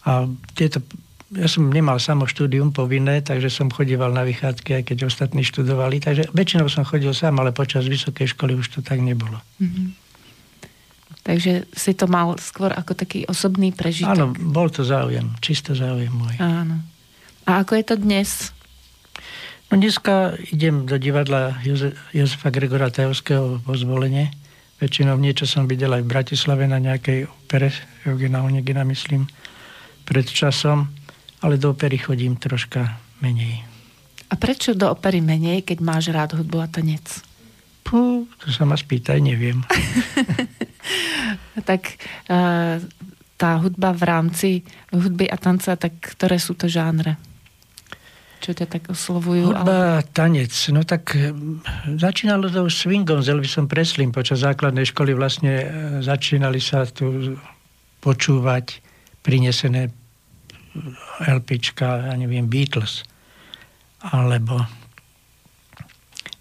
[0.10, 0.26] A
[0.58, 0.82] tieto,
[1.30, 6.02] ja som nemal samo štúdium povinné, takže som chodíval na vychádzky, aj keď ostatní študovali.
[6.02, 9.38] Takže väčšinou som chodil sám, ale počas vysokej školy už to tak nebolo.
[9.62, 9.88] Mm-hmm.
[11.26, 14.14] Takže si to mal skôr ako taký osobný prežitok.
[14.14, 16.38] Áno, bol to záujem, čisto záujem môj.
[16.38, 16.95] Áno.
[17.46, 18.50] A ako je to dnes?
[19.70, 24.34] No dneska idem do divadla Joze- Jozefa Gregora Tajovského po zvolenie.
[24.82, 27.70] Väčšinou niečo som videl aj v Bratislave na nejakej opere,
[28.02, 29.30] Eugena Onegina myslím,
[30.04, 30.90] pred časom,
[31.46, 33.62] ale do opery chodím troška menej.
[34.30, 37.22] A prečo do opery menej, keď máš rád hudbu a tanec?
[37.86, 39.62] Pú, to sa ma spýtaj, neviem.
[41.70, 42.82] tak uh,
[43.38, 44.50] tá hudba v rámci
[44.90, 47.35] hudby a tanca, tak ktoré sú to žánre?
[48.44, 49.52] Čo ťa tak oslovujú?
[49.52, 50.08] Hudba, ale...
[50.12, 50.52] tanec.
[50.76, 51.32] No tak eh,
[51.96, 54.12] začínalo to swingom s Elvisom Preslým.
[54.12, 55.68] Počas základnej školy vlastne eh,
[56.04, 57.38] začínali sa tu
[58.04, 58.82] počúvať
[59.26, 59.90] prinesené
[61.26, 63.02] LPčka, ja neviem, Beatles.
[64.06, 64.62] Alebo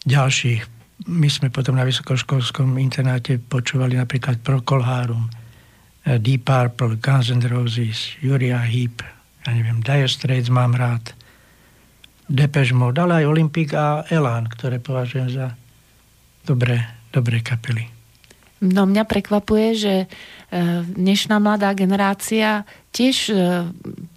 [0.04, 5.28] ďalších my sme potom na vysokoškolskom internáte počúvali napríklad Procol Harum,
[6.04, 9.02] eh, Deep Purple, Guns N' Roses, Uriah Heep,
[9.44, 11.12] ja neviem, Dire Straits mám rád,
[12.24, 15.46] Depeche Mode, ale aj Olympic a Elan, ktoré považujem za
[16.44, 16.80] dobré,
[17.12, 17.94] dobré kapely.
[18.64, 20.06] No mňa prekvapuje, že e,
[20.88, 22.64] dnešná mladá generácia
[22.96, 23.34] tiež e,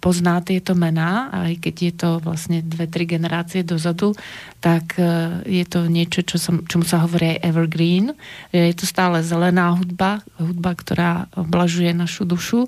[0.00, 4.16] pozná tieto mená, aj keď je to vlastne dve, tri generácie dozadu,
[4.64, 5.04] tak e,
[5.44, 8.16] je to niečo, čo som, čomu sa hovorí evergreen.
[8.48, 12.64] Je to stále zelená hudba, hudba, ktorá oblažuje našu dušu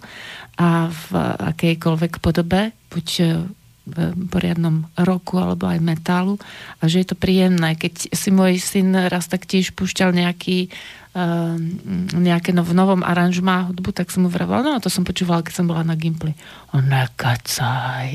[0.61, 1.05] a v
[1.55, 3.09] akejkoľvek podobe, buď
[4.31, 6.39] poriadnom roku alebo aj metálu
[6.79, 7.75] a že je to príjemné.
[7.75, 10.71] Keď si môj syn raz tak tiež púšťal nejaký
[11.11, 15.43] Ehm, nejaké no, v novom aranžmá hudbu, tak som mu vravila, no to som počúvala,
[15.43, 16.39] keď som bola na Gimply.
[16.71, 18.15] On nekacaj.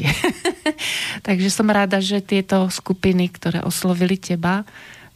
[1.28, 4.64] Takže som rada, že tieto skupiny, ktoré oslovili teba,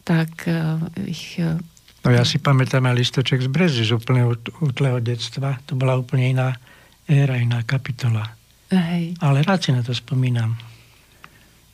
[0.04, 0.76] tak uh,
[1.08, 1.40] ich...
[1.40, 1.56] Uh,
[2.04, 5.56] no ja si pamätám aj listoček z Brezy z úplného útleho detstva.
[5.72, 6.60] To bola úplne iná
[7.08, 8.39] éra, iná kapitola.
[8.70, 9.18] Hej.
[9.22, 10.58] Ale rád si na to spomínam.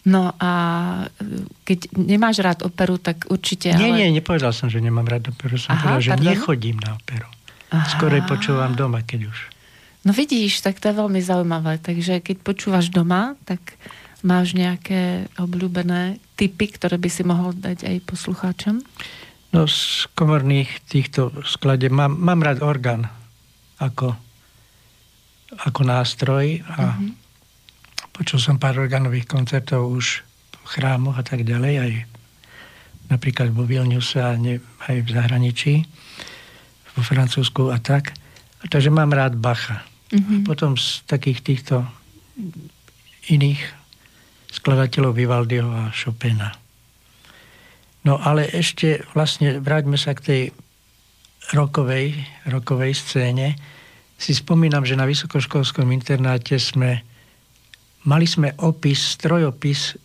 [0.05, 0.51] No a
[1.65, 3.73] keď nemáš rád operu, tak určite...
[3.73, 3.97] Nie, ale...
[4.05, 5.57] nie, nepovedal som, že nemám rád operu.
[5.57, 6.27] Som Aha, povedal, že pardon?
[6.29, 7.27] nechodím na operu.
[7.73, 7.89] Aha.
[7.89, 9.37] Skôr počúvam doma, keď už.
[10.05, 11.81] No vidíš, tak to je veľmi zaujímavé.
[11.81, 13.81] Takže keď počúvaš doma, tak
[14.21, 18.85] máš nejaké obľúbené typy, ktoré by si mohol dať aj poslucháčom?
[19.53, 23.09] No z komorných týchto skladeb mám, mám rád orgán
[23.81, 24.13] ako,
[25.53, 27.25] ako nástroj a mm-hmm
[28.15, 30.23] počul som pár organových koncertov už
[30.55, 31.91] v chrámoch a tak ďalej, aj
[33.11, 35.73] napríklad vo Vilniuse a ne, aj v zahraničí,
[36.95, 38.15] vo Francúzsku a tak.
[38.63, 39.83] A takže mám rád Bacha.
[40.15, 40.41] Mm-hmm.
[40.41, 41.83] A potom z takých týchto
[43.27, 43.59] iných
[44.55, 46.55] skladateľov Vivaldiho a Chopina.
[48.07, 50.41] No ale ešte vlastne vráťme sa k tej
[51.51, 52.15] rokovej,
[52.47, 53.59] rokovej scéne.
[54.15, 57.03] Si spomínam, že na vysokoškolskom internáte sme
[58.05, 59.97] mali sme opis, strojopis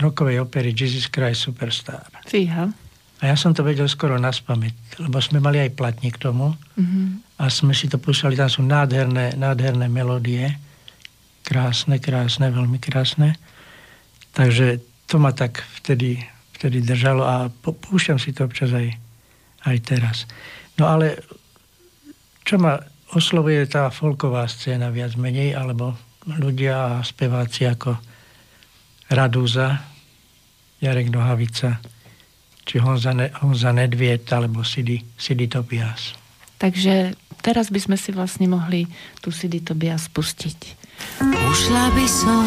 [0.00, 2.08] rokovej opery Jesus Christ Superstar.
[2.26, 2.72] Fíha.
[3.18, 6.54] A ja som to vedel skoro na spamäť, lebo sme mali aj platník k tomu
[6.54, 7.42] mm-hmm.
[7.42, 10.54] a sme si to púšťali, tam sú nádherné, nádherné melódie,
[11.42, 13.34] krásne, krásne, veľmi krásne.
[14.38, 14.78] Takže
[15.10, 16.22] to ma tak vtedy,
[16.54, 18.86] vtedy držalo a púšťam si to občas aj,
[19.66, 20.16] aj teraz.
[20.78, 21.18] No ale
[22.48, 22.80] čo ma
[23.12, 25.92] oslovuje tá folková scéna viac menej, alebo
[26.24, 27.92] ľudia a speváci ako
[29.12, 29.84] Radúza,
[30.80, 31.76] Jarek Nohavica,
[32.64, 36.16] či Honza, ne, Honza Nedviet, alebo Sidy, Sidy Tobias.
[36.56, 37.12] Takže
[37.44, 38.88] teraz by sme si vlastne mohli
[39.20, 40.88] tú Sidy Tobias pustiť.
[41.20, 42.44] Ušla by som,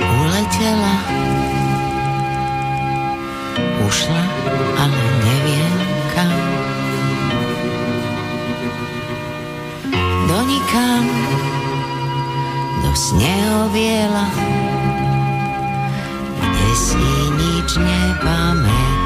[0.00, 0.96] uletela,
[3.84, 4.22] ušla,
[4.80, 5.29] ale neviem
[12.80, 14.30] Do sneho biela,
[16.38, 18.99] kde si nič nepamätám.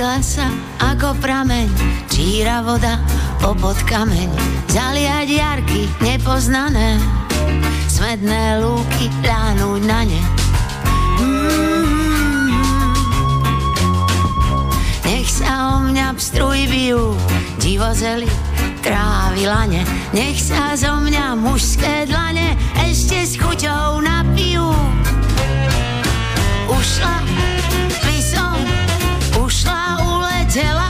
[0.00, 0.48] Vrátila sa
[0.80, 1.68] ako prameň,
[2.08, 3.04] číra voda
[3.36, 4.32] popod kameň,
[4.72, 6.96] zaliať jarky nepoznané,
[7.84, 10.22] smedné lúky ľahnúť na ne.
[11.20, 12.96] Mm-hmm.
[15.04, 17.12] Nech sa o mňa pstruj bijú,
[17.60, 18.32] divozeli,
[18.80, 19.84] trávy lane,
[20.16, 22.56] nech sa zo mňa mužské dlane
[22.88, 24.64] ešte s chuťou napijú.
[26.72, 27.20] Ušla
[30.50, 30.89] uletela,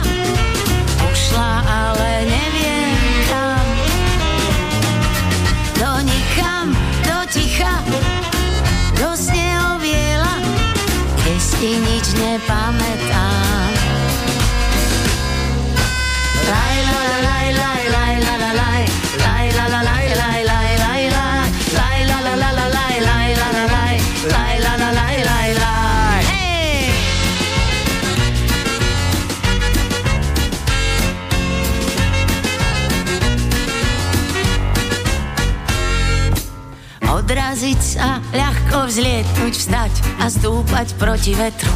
[38.01, 41.69] sa, ľahko vzlietnúť, vstať a stúpať proti vetru.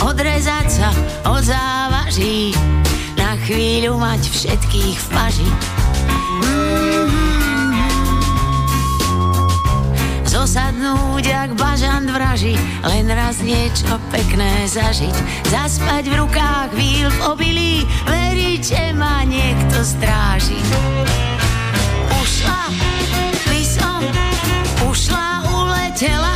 [0.00, 0.88] Odrezať sa
[1.28, 2.56] od závaží,
[3.20, 5.48] na chvíľu mať všetkých v paži.
[6.40, 7.28] Mm-hmm.
[10.24, 12.56] Zosadnúť jak bažant vraží,
[12.88, 15.16] len raz niečo pekné zažiť.
[15.52, 20.56] Zaspať v rukách víl v obilí, veriť, že ma niekto stráži.
[25.98, 26.27] Uletela,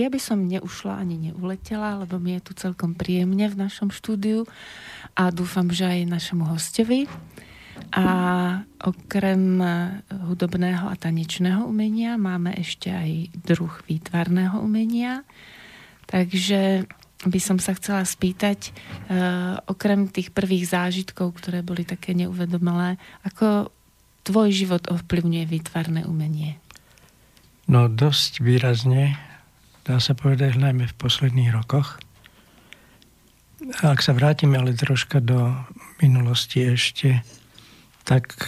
[0.00, 3.92] Tak ja by som neušla ani neuletela, lebo mi je tu celkom príjemne v našom
[3.92, 4.48] štúdiu
[5.12, 7.04] a dúfam, že aj našemu hostovi.
[7.92, 8.08] A
[8.80, 9.60] okrem
[10.24, 15.20] hudobného a tanečného umenia máme ešte aj druh výtvarného umenia.
[16.08, 16.88] Takže
[17.28, 22.96] by som sa chcela spýtať, uh, okrem tých prvých zážitkov, ktoré boli také neuvedomelé,
[23.28, 23.68] ako
[24.24, 26.56] tvoj život ovplyvňuje výtvarné umenie?
[27.68, 29.29] No dosť výrazne,
[29.90, 31.98] dá sa povedať najmä v posledných rokoch.
[33.82, 35.50] Ak sa vrátime ale troška do
[35.98, 37.26] minulosti ešte,
[38.06, 38.38] tak,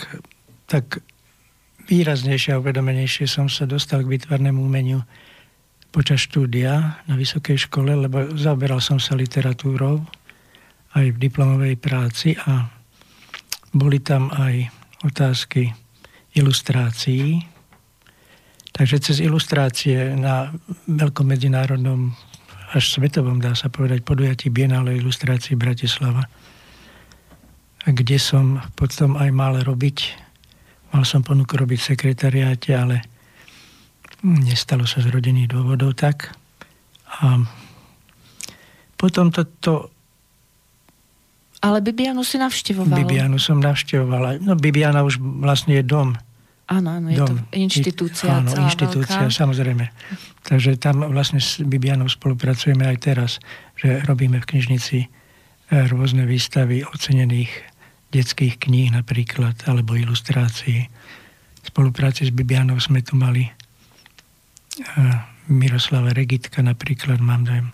[0.70, 1.02] tak
[1.90, 5.02] výraznejšie a uvedomenejšie som sa dostal k výtvarnému umeniu
[5.90, 9.98] počas štúdia na vysokej škole, lebo zaoberal som sa literatúrou
[10.94, 12.70] aj v diplomovej práci a
[13.74, 14.70] boli tam aj
[15.02, 15.74] otázky
[16.38, 17.44] ilustrácií.
[18.72, 20.48] Takže cez ilustrácie na
[20.88, 22.16] veľkom medzinárodnom
[22.72, 26.24] až svetovom, dá sa povedať, podujatí Bienále ilustrácií Bratislava,
[27.84, 29.98] kde som potom aj mal robiť,
[30.96, 33.12] mal som ponuku robiť v sekretariáte, ale
[34.22, 36.30] Nestalo sa z rodinných dôvodov tak.
[37.18, 37.42] A
[38.94, 39.90] potom to, to
[41.58, 43.02] ale Bibianu si navštevoval.
[43.02, 44.38] Bibianu som navštevoval.
[44.38, 46.14] No Bibiana už vlastne je dom.
[46.70, 47.26] Áno, áno, je dom.
[47.26, 48.42] to inštitúcia.
[48.42, 49.34] Áno, inštitúcia, veľká.
[49.34, 49.90] samozrejme.
[50.46, 53.30] Takže tam vlastne s Bibianou spolupracujeme aj teraz,
[53.76, 55.08] že robíme v knižnici e,
[55.90, 57.50] rôzne výstavy ocenených
[58.12, 60.86] detských kníh napríklad, alebo ilustrácií.
[61.62, 63.48] V spolupráci s Bibianou sme tu mali
[65.48, 67.68] Miroslava Regitka napríklad, mám dojem,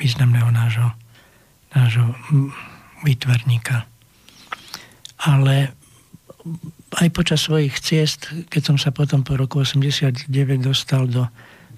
[0.00, 0.90] významného nášho,
[1.76, 2.16] nášho
[3.04, 3.84] výtvarníka.
[5.20, 5.76] Ale
[6.96, 11.28] aj počas svojich ciest, keď som sa potom po roku 89 dostal do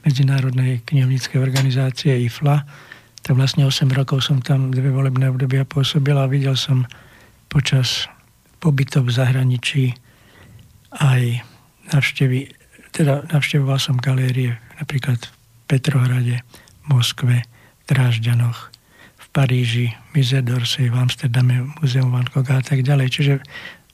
[0.06, 2.62] Medzinárodnej knihovníckej organizácie IFLA,
[3.26, 6.86] tak vlastne 8 rokov som tam dve volebné obdobia pôsobil a videl som
[7.50, 8.06] počas
[8.62, 9.84] pobytov v zahraničí
[11.02, 11.42] aj
[11.90, 12.58] navštevy
[12.92, 15.30] teda navštevoval som galérie napríklad v
[15.68, 16.36] Petrohrade,
[16.88, 17.44] Moskve,
[17.86, 18.72] Drážďanoch,
[19.18, 23.08] v Paríži, Mizedorse, v Amsterdame, Muzeum Van Gogha a tak ďalej.
[23.12, 23.34] Čiže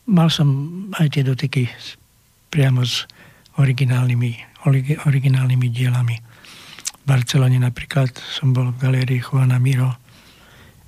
[0.09, 0.48] mal som
[0.96, 1.68] aj tie dotyky
[2.52, 3.09] priamo s
[3.59, 4.62] originálnymi,
[5.07, 6.16] originálnymi dielami.
[7.02, 9.92] V Barcelone napríklad som bol v galérii Juana Miro,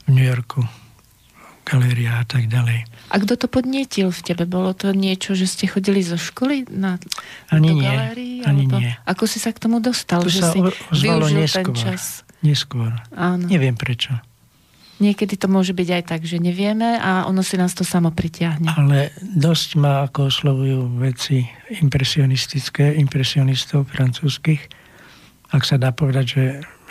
[0.07, 0.65] v New Yorku,
[1.67, 2.87] galéria a tak ďalej.
[3.11, 4.47] A kto to podnietil v tebe?
[4.47, 6.99] Bolo to niečo, že ste chodili zo školy na
[7.51, 8.37] ani do nie, galérii?
[8.47, 8.91] Ani nie.
[9.03, 10.23] Ako si sa k tomu dostal?
[10.23, 11.75] To že sa si využil neskôr.
[11.75, 12.03] ten čas?
[12.47, 12.95] Neskôr.
[13.15, 13.51] Áno.
[13.51, 14.15] Neviem prečo.
[14.97, 18.65] Niekedy to môže byť aj tak, že nevieme a ono si nás to samo pritiahne.
[18.81, 21.45] Ale dosť ma ako oslovujú veci
[21.85, 24.73] impresionistické, impresionistov francúzskych.
[25.53, 26.45] Ak sa dá povedať, že,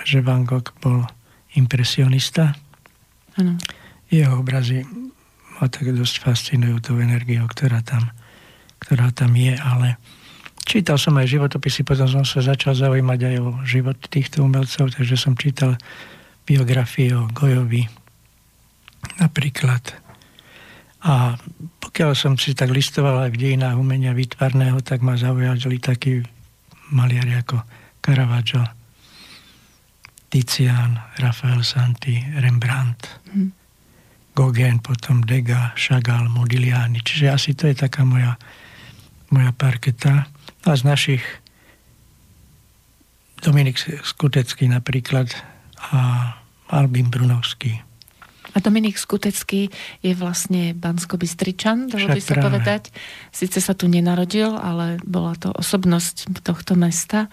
[0.06, 1.02] že Van Gogh bol
[1.58, 2.54] impresionista.
[3.42, 3.58] Ano.
[4.14, 4.86] Jeho obrazy
[5.58, 8.14] ma tak dosť fascinujú tou energiou, ktorá tam,
[8.86, 9.98] ktorá tam je, ale
[10.68, 15.16] čítal som aj životopisy, potom som sa začal zaujímať aj o život týchto umelcov, takže
[15.18, 15.80] som čítal
[16.46, 17.84] biografie o Gojovi
[19.20, 19.82] napríklad.
[21.06, 21.38] A
[21.82, 26.22] pokiaľ som si tak listoval aj v dejinách umenia výtvarného, tak ma zaujali takí
[26.90, 27.62] maliari ako
[28.02, 28.62] Caravaggio,
[30.30, 33.22] Tizian, Rafael Santi, Rembrandt.
[33.30, 33.66] Hmm
[34.36, 37.00] Gauguin, potom Degas, Chagall, Modigliani.
[37.00, 38.36] Čiže asi to je taká moja,
[39.32, 40.28] moja parketa.
[40.68, 41.24] A z našich
[43.40, 45.32] Dominik Skutecký napríklad
[45.92, 46.34] a
[46.72, 47.82] Albin Brunovský.
[48.56, 49.68] A Dominik Skutecký
[50.00, 52.46] je vlastne Bansko-Bystričan, dalo by sa práve.
[52.48, 52.84] povedať.
[53.28, 57.28] Sice sa tu nenarodil, ale bola to osobnosť tohto mesta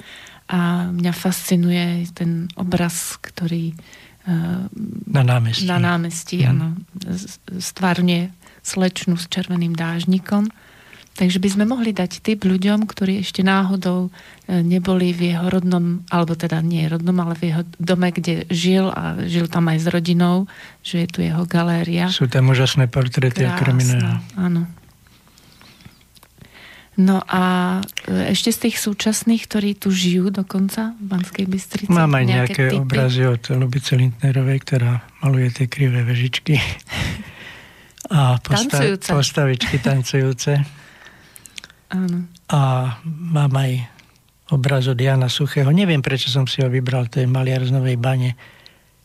[0.51, 3.79] a mňa fascinuje ten obraz, ktorý
[5.11, 5.67] na námestí.
[5.67, 6.47] Na námestí, mm.
[6.47, 6.79] áno.
[7.59, 8.31] Stvárne
[8.63, 10.47] slečnu s červeným dážnikom.
[11.13, 16.01] Takže by sme mohli dať tip ľuďom, ktorí ešte náhodou e, neboli v jeho rodnom,
[16.09, 19.87] alebo teda nie rodnom, ale v jeho dome, kde žil a žil tam aj s
[19.93, 20.49] rodinou,
[20.81, 22.09] že je tu jeho galéria.
[22.09, 24.25] Sú tam úžasné portréty a kriminého.
[24.41, 24.65] Áno.
[26.97, 27.45] No a
[28.09, 31.93] e, ešte z tých súčasných, ktorí tu žijú dokonca v Banskej Bystrici?
[31.93, 36.57] Mám aj nejaké, nejaké obrazy od Lubice Lindnerovej, ktorá maluje tie krivé vežičky.
[38.13, 40.83] A posta- postavičky tancujúce.
[41.93, 42.25] Áno.
[42.49, 42.61] A
[43.05, 43.85] mám aj
[44.53, 45.69] obraz od Jana Suchého.
[45.73, 47.09] Neviem, prečo som si ho vybral.
[47.13, 48.37] To je maliar z Novej Bane,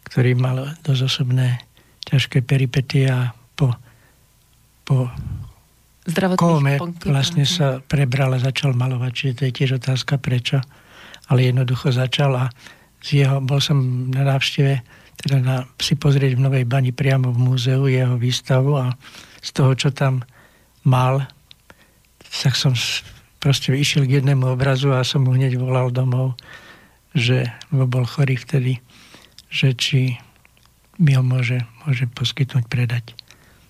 [0.07, 1.59] ktorý mal dosť osobné
[2.07, 3.75] ťažké peripetie a po,
[4.87, 5.11] po
[6.39, 10.63] Kome vlastne sa prebral a začal malovať, čiže to je tiež otázka prečo.
[11.27, 12.45] ale jednoducho začal a
[13.03, 14.73] z jeho, bol som na návšteve,
[15.19, 18.95] teda na, si pozrieť v Novej Bani priamo v múzeu jeho výstavu a
[19.43, 20.23] z toho, čo tam
[20.87, 21.27] mal,
[22.31, 22.73] tak som
[23.37, 26.35] proste išiel k jednému obrazu a som mu hneď volal domov,
[27.15, 28.83] že bol chorý vtedy,
[29.49, 30.19] že či
[30.97, 33.13] mi ho môže, môže poskytnúť, predať.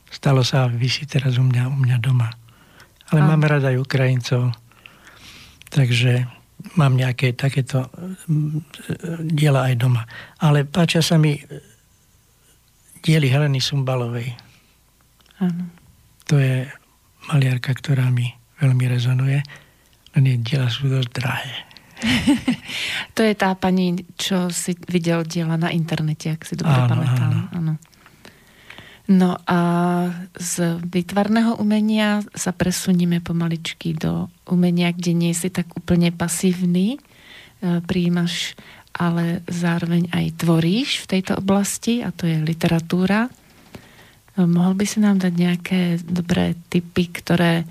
[0.07, 2.31] Stalo sa a vysí teraz u mňa, u mňa doma.
[3.11, 3.27] Ale a.
[3.27, 4.55] mám rada aj Ukrajincov,
[5.67, 6.23] takže
[6.79, 7.91] mám nejaké takéto
[8.27, 8.63] mm,
[9.27, 10.07] diela aj doma.
[10.39, 11.35] Ale páčia sa mi
[13.03, 14.31] diely Heleny Sumbalovej.
[15.43, 15.69] Áno.
[16.31, 16.67] To je
[17.27, 19.39] maliarka, ktorá mi veľmi rezonuje,
[20.17, 21.53] len jej diela sú dosť drahé.
[23.17, 27.31] to je tá pani, čo si videl diela na internete, ak si dobre áno, pamätám.
[27.31, 27.41] Áno.
[27.53, 27.73] áno.
[29.07, 29.59] No a
[30.35, 37.79] z výtvarného umenia sa presunieme pomaličky do umenia, kde nie si tak úplne pasívny, e,
[37.87, 38.59] príjimaš,
[38.91, 43.31] ale zároveň aj tvoríš v tejto oblasti a to je literatúra.
[44.35, 47.63] E, mohol by si nám dať nejaké dobré typy, ktoré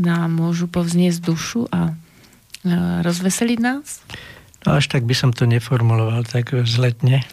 [0.00, 2.72] nám môžu povzniesť dušu a e,
[3.04, 4.00] rozveseliť nás?
[4.64, 7.24] No až tak by som to neformuloval tak vzletne.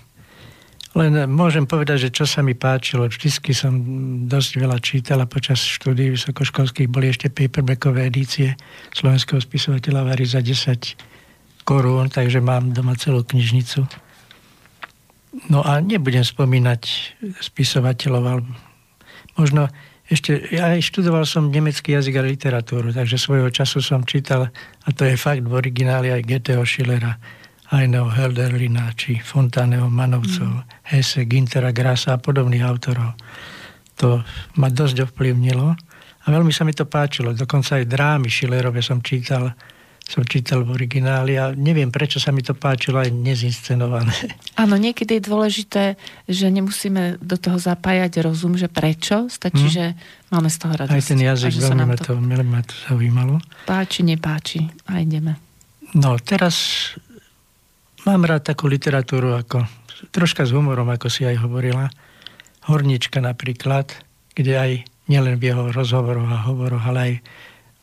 [0.97, 3.73] Len môžem povedať, že čo sa mi páčilo, vždycky som
[4.25, 8.57] dosť veľa čítala počas štúdií vysokoškolských, boli ešte paperbackové edície
[8.97, 10.97] slovenského spisovateľa Vary za 10
[11.67, 13.85] korún, takže mám doma celú knižnicu.
[15.53, 16.81] No a nebudem spomínať
[17.45, 18.41] spisovateľov, ale
[19.37, 19.69] možno
[20.07, 24.47] ešte, ja aj študoval som nemecký jazyk a literatúru, takže svojho času som čítal,
[24.83, 27.19] a to je fakt v origináli aj Goetheho Schillera,
[27.67, 30.95] Heineho Helderlina, či Fontáneho Manovcov, mm.
[30.95, 33.19] Hesse, Gintera, Grasa a podobných autorov.
[33.99, 34.23] To
[34.55, 35.67] ma dosť ovplyvnilo
[36.23, 37.35] a veľmi sa mi to páčilo.
[37.35, 39.51] Dokonca aj drámy Schillerove som čítal,
[40.07, 44.15] som čítal v origináli a neviem, prečo sa mi to páčilo aj nezinscenované.
[44.63, 45.83] Áno, niekedy je dôležité,
[46.31, 49.75] že nemusíme do toho zapájať rozum, že prečo, stačí, hmm.
[49.75, 49.85] že
[50.31, 50.95] máme z toho radosť.
[50.95, 53.35] Aj ten jazyk, veľmi ma to, to, ma to zaujímalo.
[53.67, 55.35] Páči, nepáči a ideme.
[55.91, 56.55] No, teraz
[58.07, 59.67] Mám rád takú literatúru, ako,
[60.15, 61.91] troška s humorom, ako si aj hovorila.
[62.63, 63.99] Hornička napríklad,
[64.31, 64.71] kde aj
[65.11, 67.13] nielen v jeho rozhovoroch a hovoroch, ale aj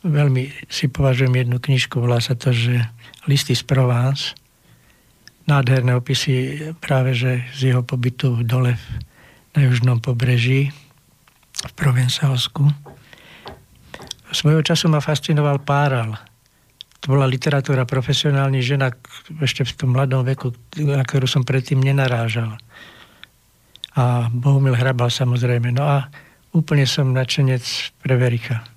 [0.05, 2.85] veľmi si považujem jednu knižku, volá sa to, že
[3.25, 4.37] Listy z Provence.
[5.49, 8.77] Nádherné opisy práve, že z jeho pobytu dole
[9.57, 10.69] na južnom pobreží
[11.65, 12.69] v Provencálsku.
[14.29, 16.17] Svojho času ma fascinoval Páral,
[17.05, 18.89] to bola literatúra profesionálny žena
[19.37, 20.49] ešte v tom mladom veku,
[20.81, 22.57] na ktorú som predtým nenarážal.
[23.93, 25.69] A Bohumil Hrabal samozrejme.
[25.69, 26.09] No a
[26.49, 27.61] úplne som načenec
[28.01, 28.74] pre Vericha.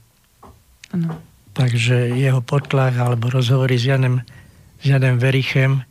[0.93, 1.21] Ano.
[1.53, 4.23] Takže jeho potlach alebo rozhovory s Janem,
[4.79, 5.83] s Janem Verichem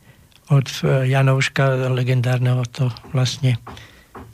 [0.48, 3.60] od e, Janouška, legendárneho to vlastne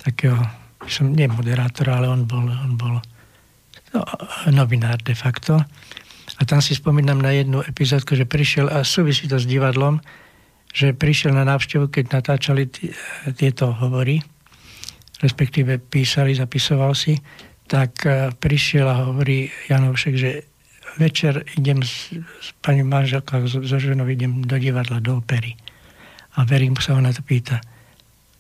[0.01, 0.39] takého,
[0.87, 2.95] som nie moderátora, ale on bol, on bol
[3.93, 4.01] no,
[4.55, 5.59] novinár de facto
[6.39, 10.03] a tam si spomínam na jednu epizódku, že prišiel, a súvisí to s divadlom,
[10.75, 12.91] že prišiel na návštevu, keď natáčali t-
[13.39, 14.19] tieto hovory,
[15.23, 17.15] respektíve písali, zapisoval si,
[17.71, 20.31] tak e, prišiel a hovorí Janovšek, že
[20.99, 25.57] večer idem s, s pani manželkou, so, so ženou idem do divadla, do opery.
[26.35, 27.61] A verím sa ho na to pýta,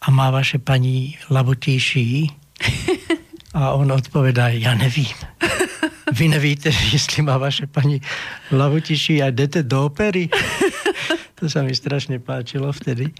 [0.04, 2.30] a má vaše pani labotíší?
[3.54, 5.14] A on odpovedá, ja nevím.
[6.18, 8.00] Vy nevíte, jestli má vaše pani
[8.50, 10.28] lavutiši a jdete do opery?
[11.38, 13.14] to sa mi strašne páčilo vtedy.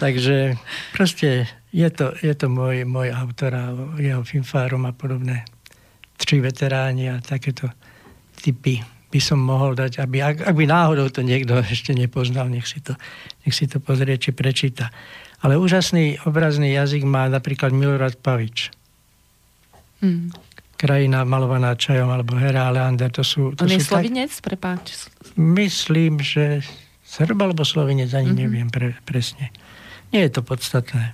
[0.00, 0.56] Takže
[0.96, 1.44] proste
[1.76, 3.64] je to, je to môj, môj autor a
[4.00, 5.44] jeho filmfárom a podobné.
[6.16, 7.68] Tři veteráni a takéto
[8.40, 8.80] typy
[9.10, 12.80] by som mohol dať, aby, ak, ak by náhodou to niekto ešte nepoznal, nech si
[12.80, 12.96] to,
[13.44, 14.88] nech si to pozrie, či prečíta.
[15.40, 18.72] Ale úžasný obrazný jazyk má napríklad Milorad Pavič.
[20.04, 20.32] Hmm
[20.80, 23.12] krajina malovaná čajom alebo Hera Leander.
[23.12, 24.40] To sú, to On sú je slovinec, tak...
[24.48, 25.12] prepáč.
[25.36, 26.64] Myslím, že
[27.04, 28.40] Srb alebo slovinec, ani mm-hmm.
[28.40, 29.52] neviem pre, presne.
[30.08, 31.12] Nie je to podstatné.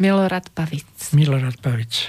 [0.00, 0.86] Milorad Pavic.
[1.12, 2.08] Milorad Pavic.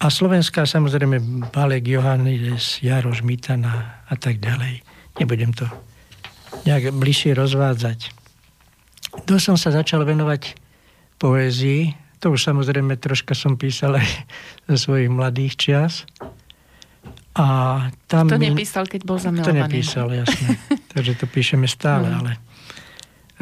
[0.00, 1.20] A Slovenská samozrejme
[1.52, 4.80] Balek Johannides, Jaroš Mitana a tak ďalej.
[5.20, 5.68] Nebudem to
[6.64, 8.16] nejak bližšie rozvádzať.
[9.28, 10.56] To som sa začal venovať
[11.20, 14.08] poézii, to už samozrejme troška som písal aj
[14.72, 15.94] zo svojich mladých čias.
[17.36, 19.46] A tam to nepísal, keď bol zamilovaný.
[19.46, 20.58] To nepísal, jasne.
[20.96, 22.16] Takže to píšeme stále, mm.
[22.18, 22.32] ale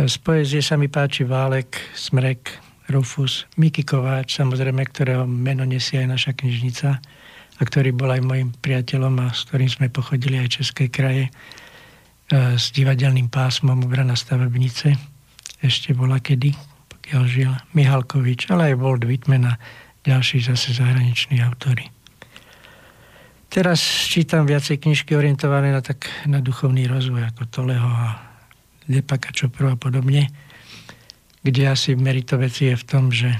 [0.07, 6.09] z poezie sa mi páči Válek, Smrek, Rufus, Miky Kováč, samozrejme, ktorého meno nesie aj
[6.09, 6.89] naša knižnica
[7.59, 11.29] a ktorý bol aj môjim priateľom a s ktorým sme pochodili aj České kraje.
[12.29, 15.01] s divadelným pásmom obrana stavebnice.
[15.65, 16.53] Ešte bola kedy,
[16.93, 19.55] pokiaľ žil Mihalkovič, ale aj Walt Whitman a
[20.05, 21.89] ďalší zase zahraniční autory.
[23.49, 23.81] Teraz
[24.13, 28.21] čítam viacej knižky orientované na, tak, na duchovný rozvoj, ako Toleho a
[28.85, 30.29] Depaka Čopro a podobne,
[31.43, 33.31] kde asi merito veci je v tom, že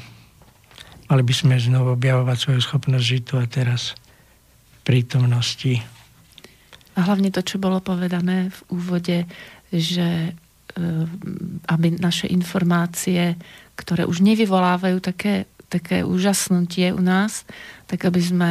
[1.09, 5.81] mali by sme znovu objavovať svoju schopnosť žiť tu a teraz v prítomnosti.
[6.99, 9.19] A hlavne to, čo bolo povedané v úvode,
[9.71, 10.31] že e,
[11.71, 13.39] aby naše informácie,
[13.79, 17.47] ktoré už nevyvolávajú také, také úžasnutie u nás,
[17.87, 18.51] tak aby sme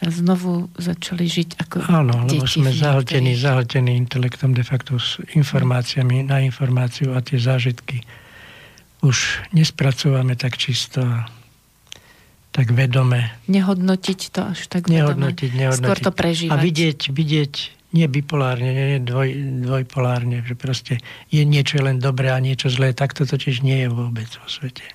[0.00, 6.24] znovu začali žiť ako Áno, deti lebo sme zahltení, zahltení intelektom de facto s informáciami
[6.24, 8.00] na informáciu a tie zážitky
[9.00, 11.04] už nespracúvame tak čisto
[12.50, 13.30] tak vedome.
[13.46, 15.60] Nehodnotiť to až tak nehodnotiť, vedome.
[15.70, 16.50] Nehodnotiť, Skôr to prežívať.
[16.50, 17.52] A vidieť, vidieť
[17.90, 19.28] nie bipolárne, nie dvoj,
[19.66, 20.98] dvojpolárne, že proste
[21.30, 22.90] je niečo len dobré a niečo zlé.
[22.90, 24.86] Tak to totiž nie je vôbec vo svete.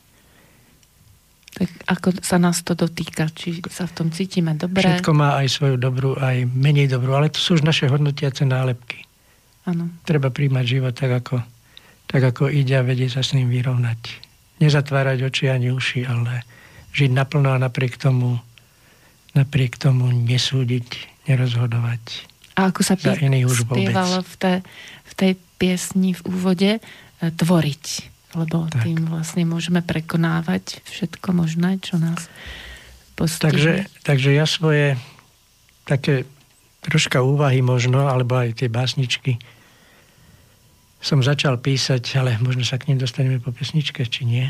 [1.55, 3.31] Tak ako sa nás to dotýka?
[3.31, 4.83] Či sa v tom cítime dobre?
[4.83, 9.07] Všetko má aj svoju dobrú, aj menej dobrú, ale to sú už naše hodnotiace nálepky.
[9.63, 9.87] Áno.
[10.03, 11.39] Treba príjmať život tak ako,
[12.05, 13.99] tak, ako ide a vedieť sa s ním vyrovnať.
[14.61, 16.45] Nezatvárať oči ani uši, ale
[16.95, 18.39] žiť naplno a napriek tomu,
[19.35, 20.87] napriek tomu nesúdiť,
[21.27, 22.03] nerozhodovať.
[22.55, 23.19] A ako sa pie-
[23.51, 24.57] spievalo v, tej,
[25.03, 26.81] v tej piesni v úvode, e,
[27.19, 28.83] tvoriť lebo tak.
[28.83, 32.27] tým vlastne môžeme prekonávať všetko možné, čo nás
[33.15, 33.55] postihne.
[33.55, 34.99] Takže, takže ja svoje
[35.87, 36.27] také
[36.83, 39.39] troška úvahy možno, alebo aj tie básničky
[41.05, 44.49] som začal písať, ale možno sa k ním dostaneme po pesničke, či nie?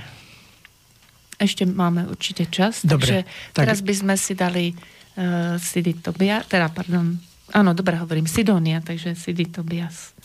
[1.36, 3.18] Ešte máme určite čas, Dobre, takže
[3.51, 3.68] tak...
[3.68, 7.20] teraz by sme si dali uh, Sidy Tobias, teda pardon,
[7.51, 10.16] áno, dobre hovorím, Sidonia, takže Sidy Tobias.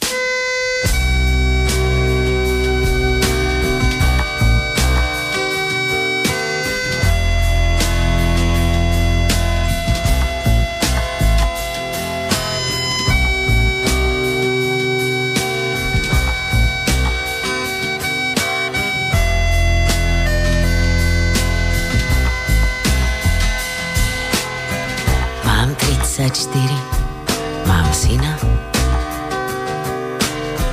[27.65, 28.37] Mám syna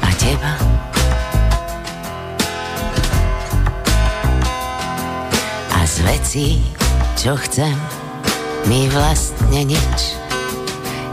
[0.04, 0.54] a teba.
[5.72, 6.60] A z vecí,
[7.16, 7.80] čo chcem,
[8.68, 10.20] mi vlastne nič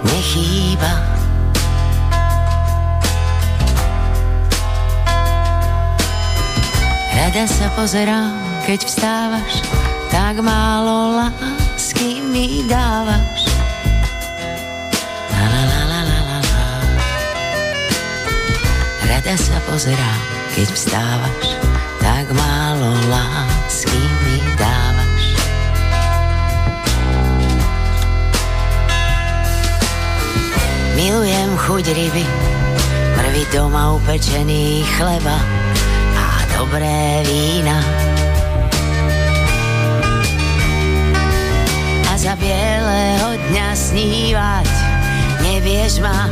[0.02, 0.92] nechýba.
[7.14, 8.34] Rada sa pozerám,
[8.66, 9.62] keď vstávaš,
[10.10, 13.53] tak málo lásky mi dávaš.
[19.04, 20.20] Rada sa pozerám,
[20.56, 21.46] keď vstávaš,
[22.00, 25.24] tak málo lásky mi dávaš.
[30.96, 32.24] Milujem chuť ryby,
[33.20, 35.36] mrvy doma upečený chleba
[36.16, 36.26] a
[36.56, 37.78] dobré vína.
[42.08, 44.68] A za bieleho dňa snívať,
[45.44, 46.24] nevieš ma,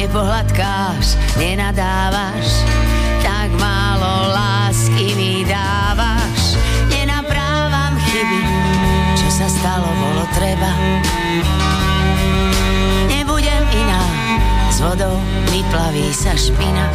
[0.00, 2.64] nepohľadkáš, nenadávaš,
[3.20, 6.56] tak málo lásky mi dávaš.
[6.88, 8.40] Nenaprávam chyby,
[9.20, 10.72] čo sa stalo, bolo treba.
[13.12, 14.04] Nebudem iná,
[14.72, 15.20] s vodou
[15.52, 16.88] vyplaví sa špina.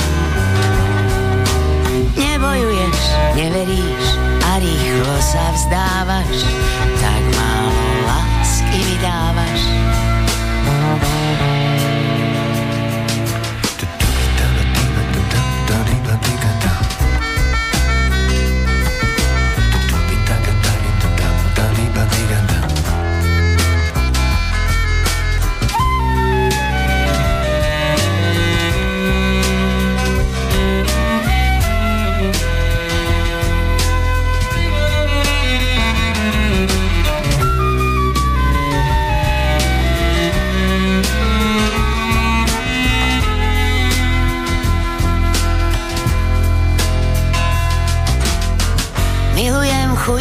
[2.18, 2.99] Nebojuješ,
[3.38, 4.06] neveríš
[4.49, 6.38] a rýchlo sa vzdávaš,
[6.97, 8.82] tak málo lásky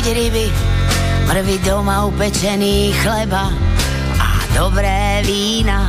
[0.04, 0.52] vydávaš.
[1.24, 3.48] Prvý doma upečený chleba
[4.20, 5.88] a dobré vína.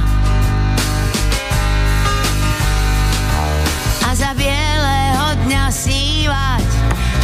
[4.08, 6.68] A za bieleho dňa snívať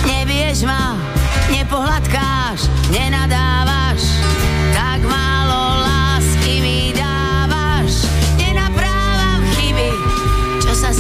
[0.04, 1.00] nevieš ma,
[1.56, 4.04] nepohľadkáš, nenadávaš,
[4.76, 8.04] tak málo lásky mi dávaš.
[8.36, 9.89] Nenaprávam chyby,
[10.60, 10.92] čo sa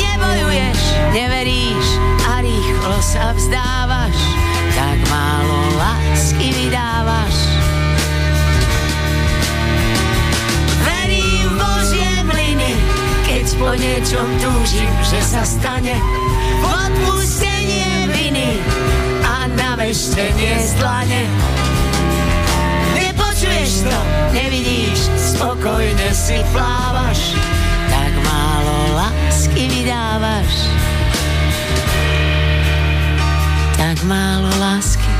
[0.00, 0.80] Nebojuješ,
[1.12, 1.86] neveríš
[2.24, 4.16] a rýchlo sa vzdávaš,
[4.72, 7.36] tak málo lásky vydávaš.
[10.80, 12.10] Verím v Božie
[13.30, 15.96] keď po niečom túžim, že sa stane
[16.60, 18.60] odpustenie viny
[19.22, 21.59] a naveštenie z dlane.
[23.60, 24.00] Nepočuješ to,
[24.32, 25.00] nevidíš,
[25.36, 27.36] spokojne si plávaš,
[27.92, 30.64] tak málo lásky vydávaš.
[33.76, 35.12] Tak málo lásky,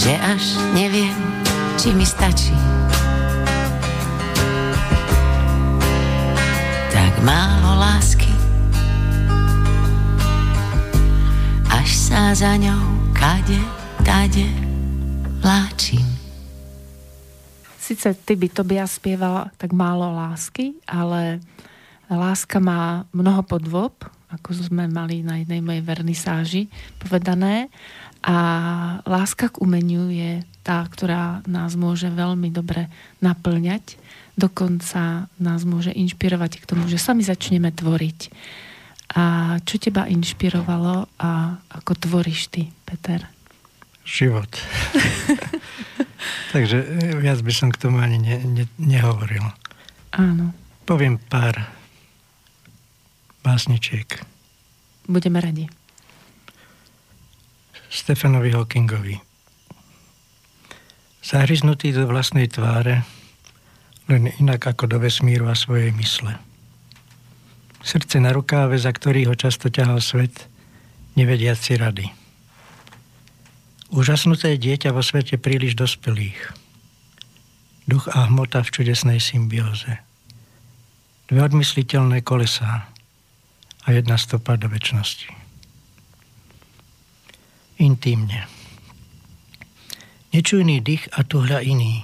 [0.00, 1.12] že až neviem,
[1.76, 2.56] či mi stačí.
[6.88, 8.32] Tak málo lásky,
[11.68, 13.60] až sa za ňou kade,
[14.00, 14.63] tade
[15.44, 16.08] vláčim.
[17.76, 21.44] Sice ty by Tobia spievala tak málo lásky, ale
[22.08, 23.92] láska má mnoho podôb,
[24.32, 26.62] ako sme mali na jednej mojej vernisáži
[26.96, 27.68] povedané.
[28.24, 28.36] A
[29.04, 32.88] láska k umeniu je tá, ktorá nás môže veľmi dobre
[33.20, 34.00] naplňať.
[34.40, 38.32] Dokonca nás môže inšpirovať k tomu, že sami začneme tvoriť.
[39.12, 39.24] A
[39.60, 43.33] čo teba inšpirovalo a ako tvoríš ty, Peter?
[44.04, 44.48] Život.
[46.54, 49.42] Takže e, viac by som k tomu ani ne, ne, nehovoril.
[50.14, 50.54] Áno.
[50.84, 51.72] Poviem pár
[53.42, 54.22] básničiek.
[55.04, 55.68] Budeme radi.
[57.92, 59.16] Stefanovi Hawkingovi.
[61.24, 63.06] Zahryznutý do vlastnej tváre,
[64.10, 66.36] len inak ako do vesmíru a svojej mysle.
[67.84, 70.48] Srdce na rukáve, za ktorý ho často ťahal svet,
[71.16, 72.23] nevediac si rady.
[73.94, 76.50] Úžasnuté dieťa vo svete príliš dospelých.
[77.86, 80.02] Duch a hmota v čudesnej symbióze.
[81.30, 82.90] Dve odmysliteľné kolesá
[83.86, 85.30] a jedna stopa do väčšnosti.
[87.78, 88.50] Intímne.
[90.34, 92.02] Nečujný dých a tuhľa iný,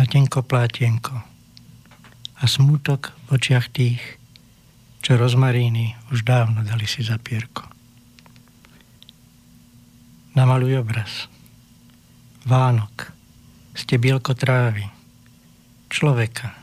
[0.00, 1.20] na tenko plátienko.
[2.40, 4.00] A smútok v očiach tých,
[5.04, 7.79] čo rozmaríny už dávno dali si za pierko.
[10.34, 11.26] Namaluj obraz.
[12.46, 13.10] Vánok,
[13.74, 14.86] stebielko trávy,
[15.90, 16.54] človeka,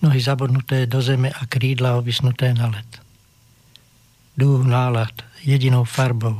[0.00, 2.90] nohy zabodnuté do zeme a krídla ovisnuté na led.
[4.38, 5.12] Dúh nálad
[5.42, 6.38] jedinou farbou,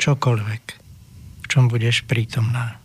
[0.00, 0.64] čokoľvek,
[1.42, 2.80] v čom budeš prítomná.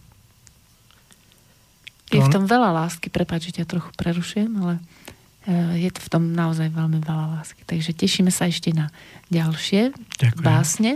[2.11, 4.73] Je v tom veľa lásky, prepáč, že ťa trochu prerušujem, ale
[5.47, 7.65] e, je v tom naozaj veľmi veľa lásky.
[7.65, 8.93] Takže tešíme sa ešte na
[9.33, 10.43] ďalšie Ďakujem.
[10.45, 10.91] básne.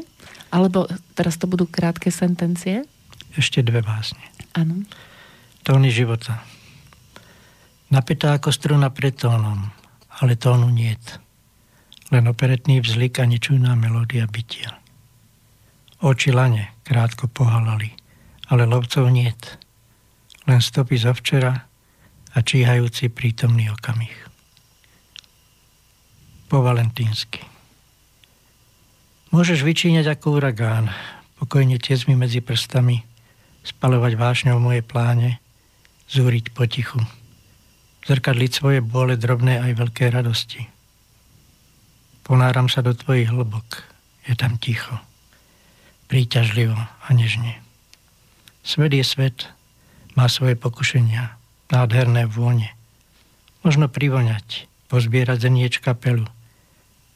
[0.49, 2.85] Alebo teraz to budú krátke sentencie.
[3.37, 4.21] Ešte dve básne.
[4.57, 4.81] Áno.
[5.61, 6.41] Tóny života.
[7.89, 9.69] Napätá ako struna pred tónom,
[10.21, 11.21] ale tónu niet.
[12.09, 14.77] Len operetný vzlik a nečujná melódia bytia.
[16.01, 17.93] Oči lane krátko pohalali,
[18.49, 19.57] ale lovcov niet.
[20.49, 21.69] Len stopy zo včera
[22.33, 24.13] a číhajúci prítomný okamih.
[26.49, 27.58] Po valentínsky.
[29.29, 30.89] Môžeš vyčíňať ako uragán,
[31.37, 33.05] pokojne tiec mi medzi prstami,
[33.61, 35.37] spalovať vášňou moje pláne,
[36.09, 36.97] zúriť potichu,
[38.09, 40.65] zrkadliť svoje bole drobné aj veľké radosti.
[42.25, 43.85] Ponáram sa do tvojich hlbok,
[44.25, 44.97] je tam ticho,
[46.09, 47.61] príťažlivo a nežne.
[48.65, 49.45] Svet je svet,
[50.17, 51.37] má svoje pokušenia,
[51.69, 52.73] nádherné vône.
[53.61, 56.25] Možno privoňať, pozbierať zrniečka pelu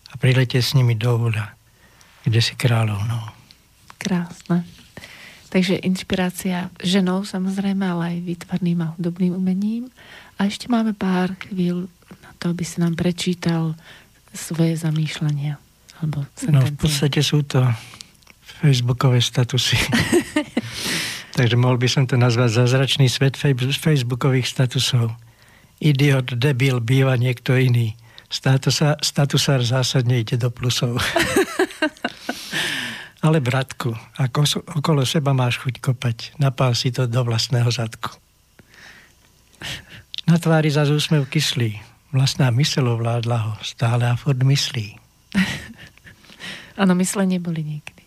[0.09, 1.57] a priletieť s nimi do hula,
[2.23, 3.23] kde si kráľovnou.
[3.99, 4.67] Krásne.
[5.53, 9.93] Takže inšpirácia ženou samozrejme, ale aj výtvarným a hudobným umením.
[10.41, 11.85] A ešte máme pár chvíľ
[12.25, 13.77] na to, aby si nám prečítal
[14.33, 15.61] svoje zamýšľania.
[16.01, 17.61] Alebo No v podstate sú to
[18.41, 19.77] facebookové statusy.
[21.37, 23.37] Takže mohol by som to nazvať zázračný svet
[23.77, 25.13] facebookových statusov.
[25.77, 27.93] Idiot, debil, býva niekto iný.
[28.25, 30.97] Statusa, statusár zásadne ide do plusov.
[33.23, 38.11] Ale bratku, ako okolo seba máš chuť kopať, napál si to do vlastného zadku.
[40.27, 41.79] Na tvári za úsmev kyslý,
[42.11, 44.99] vlastná mysel ovládla ho, stále a furt myslí.
[46.81, 48.03] Áno, mysle neboli niekedy.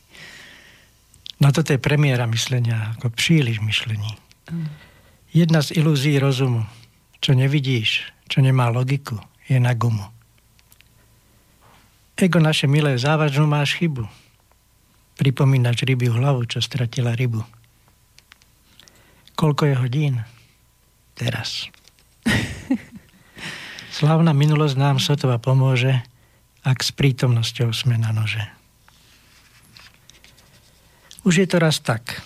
[1.36, 4.16] No toto je premiéra myslenia, ako príliš myšlení.
[5.36, 6.64] Jedna z ilúzií rozumu,
[7.20, 10.15] čo nevidíš, čo nemá logiku, je na gumu.
[12.16, 14.08] Ego naše milé, závažnú máš chybu.
[15.20, 17.44] Pripomínaš rybiu hlavu, čo stratila rybu.
[19.36, 20.14] Koľko je hodín?
[21.12, 21.68] Teraz.
[24.00, 26.00] Slávna minulosť nám sotva pomôže,
[26.64, 28.48] ak s prítomnosťou sme na nože.
[31.28, 32.24] Už je to raz tak.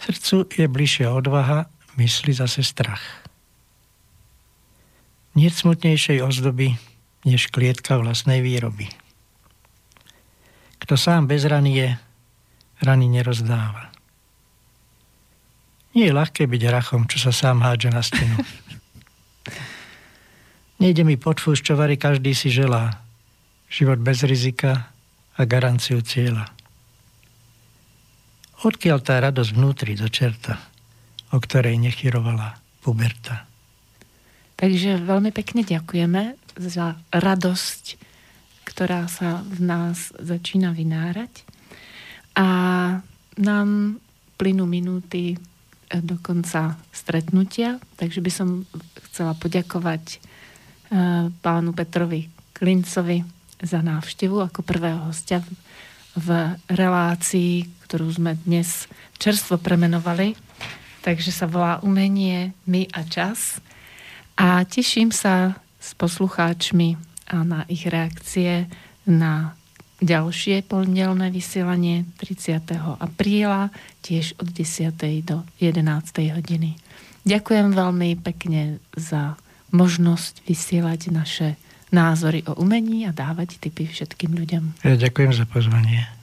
[0.00, 1.68] Srdcu je bližšia odvaha,
[2.00, 3.04] mysli zase strach.
[5.36, 6.80] Nie smutnejšej ozdoby,
[7.24, 8.88] než klietka vlastnej výroby.
[10.80, 11.90] Kto sám bez rany je,
[12.80, 13.92] rany nerozdáva.
[15.92, 18.36] Nie je ľahké byť rachom, čo sa sám hádže na stenu.
[20.80, 23.04] Nejde mi pod fúš, čo varí každý si želá.
[23.68, 24.88] Život bez rizika
[25.36, 26.48] a garanciu cieľa.
[28.64, 30.56] Odkiaľ tá radosť vnútri do čerta,
[31.32, 33.44] o ktorej nechyrovala puberta.
[34.56, 38.00] Takže veľmi pekne ďakujeme za radosť,
[38.66, 41.44] ktorá sa v nás začína vynárať.
[42.38, 42.48] A
[43.38, 43.98] nám
[44.38, 45.36] plynú minúty
[45.90, 48.48] do konca stretnutia, takže by som
[49.10, 50.18] chcela poďakovať e,
[51.34, 53.26] pánu Petrovi Klincovi
[53.58, 55.42] za návštevu ako prvého hostia
[56.14, 58.86] v relácii, ktorú sme dnes
[59.18, 60.38] čerstvo premenovali.
[61.00, 63.58] Takže sa volá Umenie, my a čas.
[64.38, 67.00] A teším sa s poslucháčmi
[67.32, 68.68] a na ich reakcie
[69.08, 69.56] na
[70.00, 72.76] ďalšie pondelné vysielanie 30.
[73.00, 73.72] apríla,
[74.04, 74.92] tiež od 10.
[75.24, 75.80] do 11.
[76.36, 76.76] hodiny.
[77.24, 79.36] Ďakujem veľmi pekne za
[79.70, 81.48] možnosť vysielať naše
[81.92, 84.86] názory o umení a dávať tipy všetkým ľuďom.
[84.86, 86.19] Ja ďakujem za pozvanie.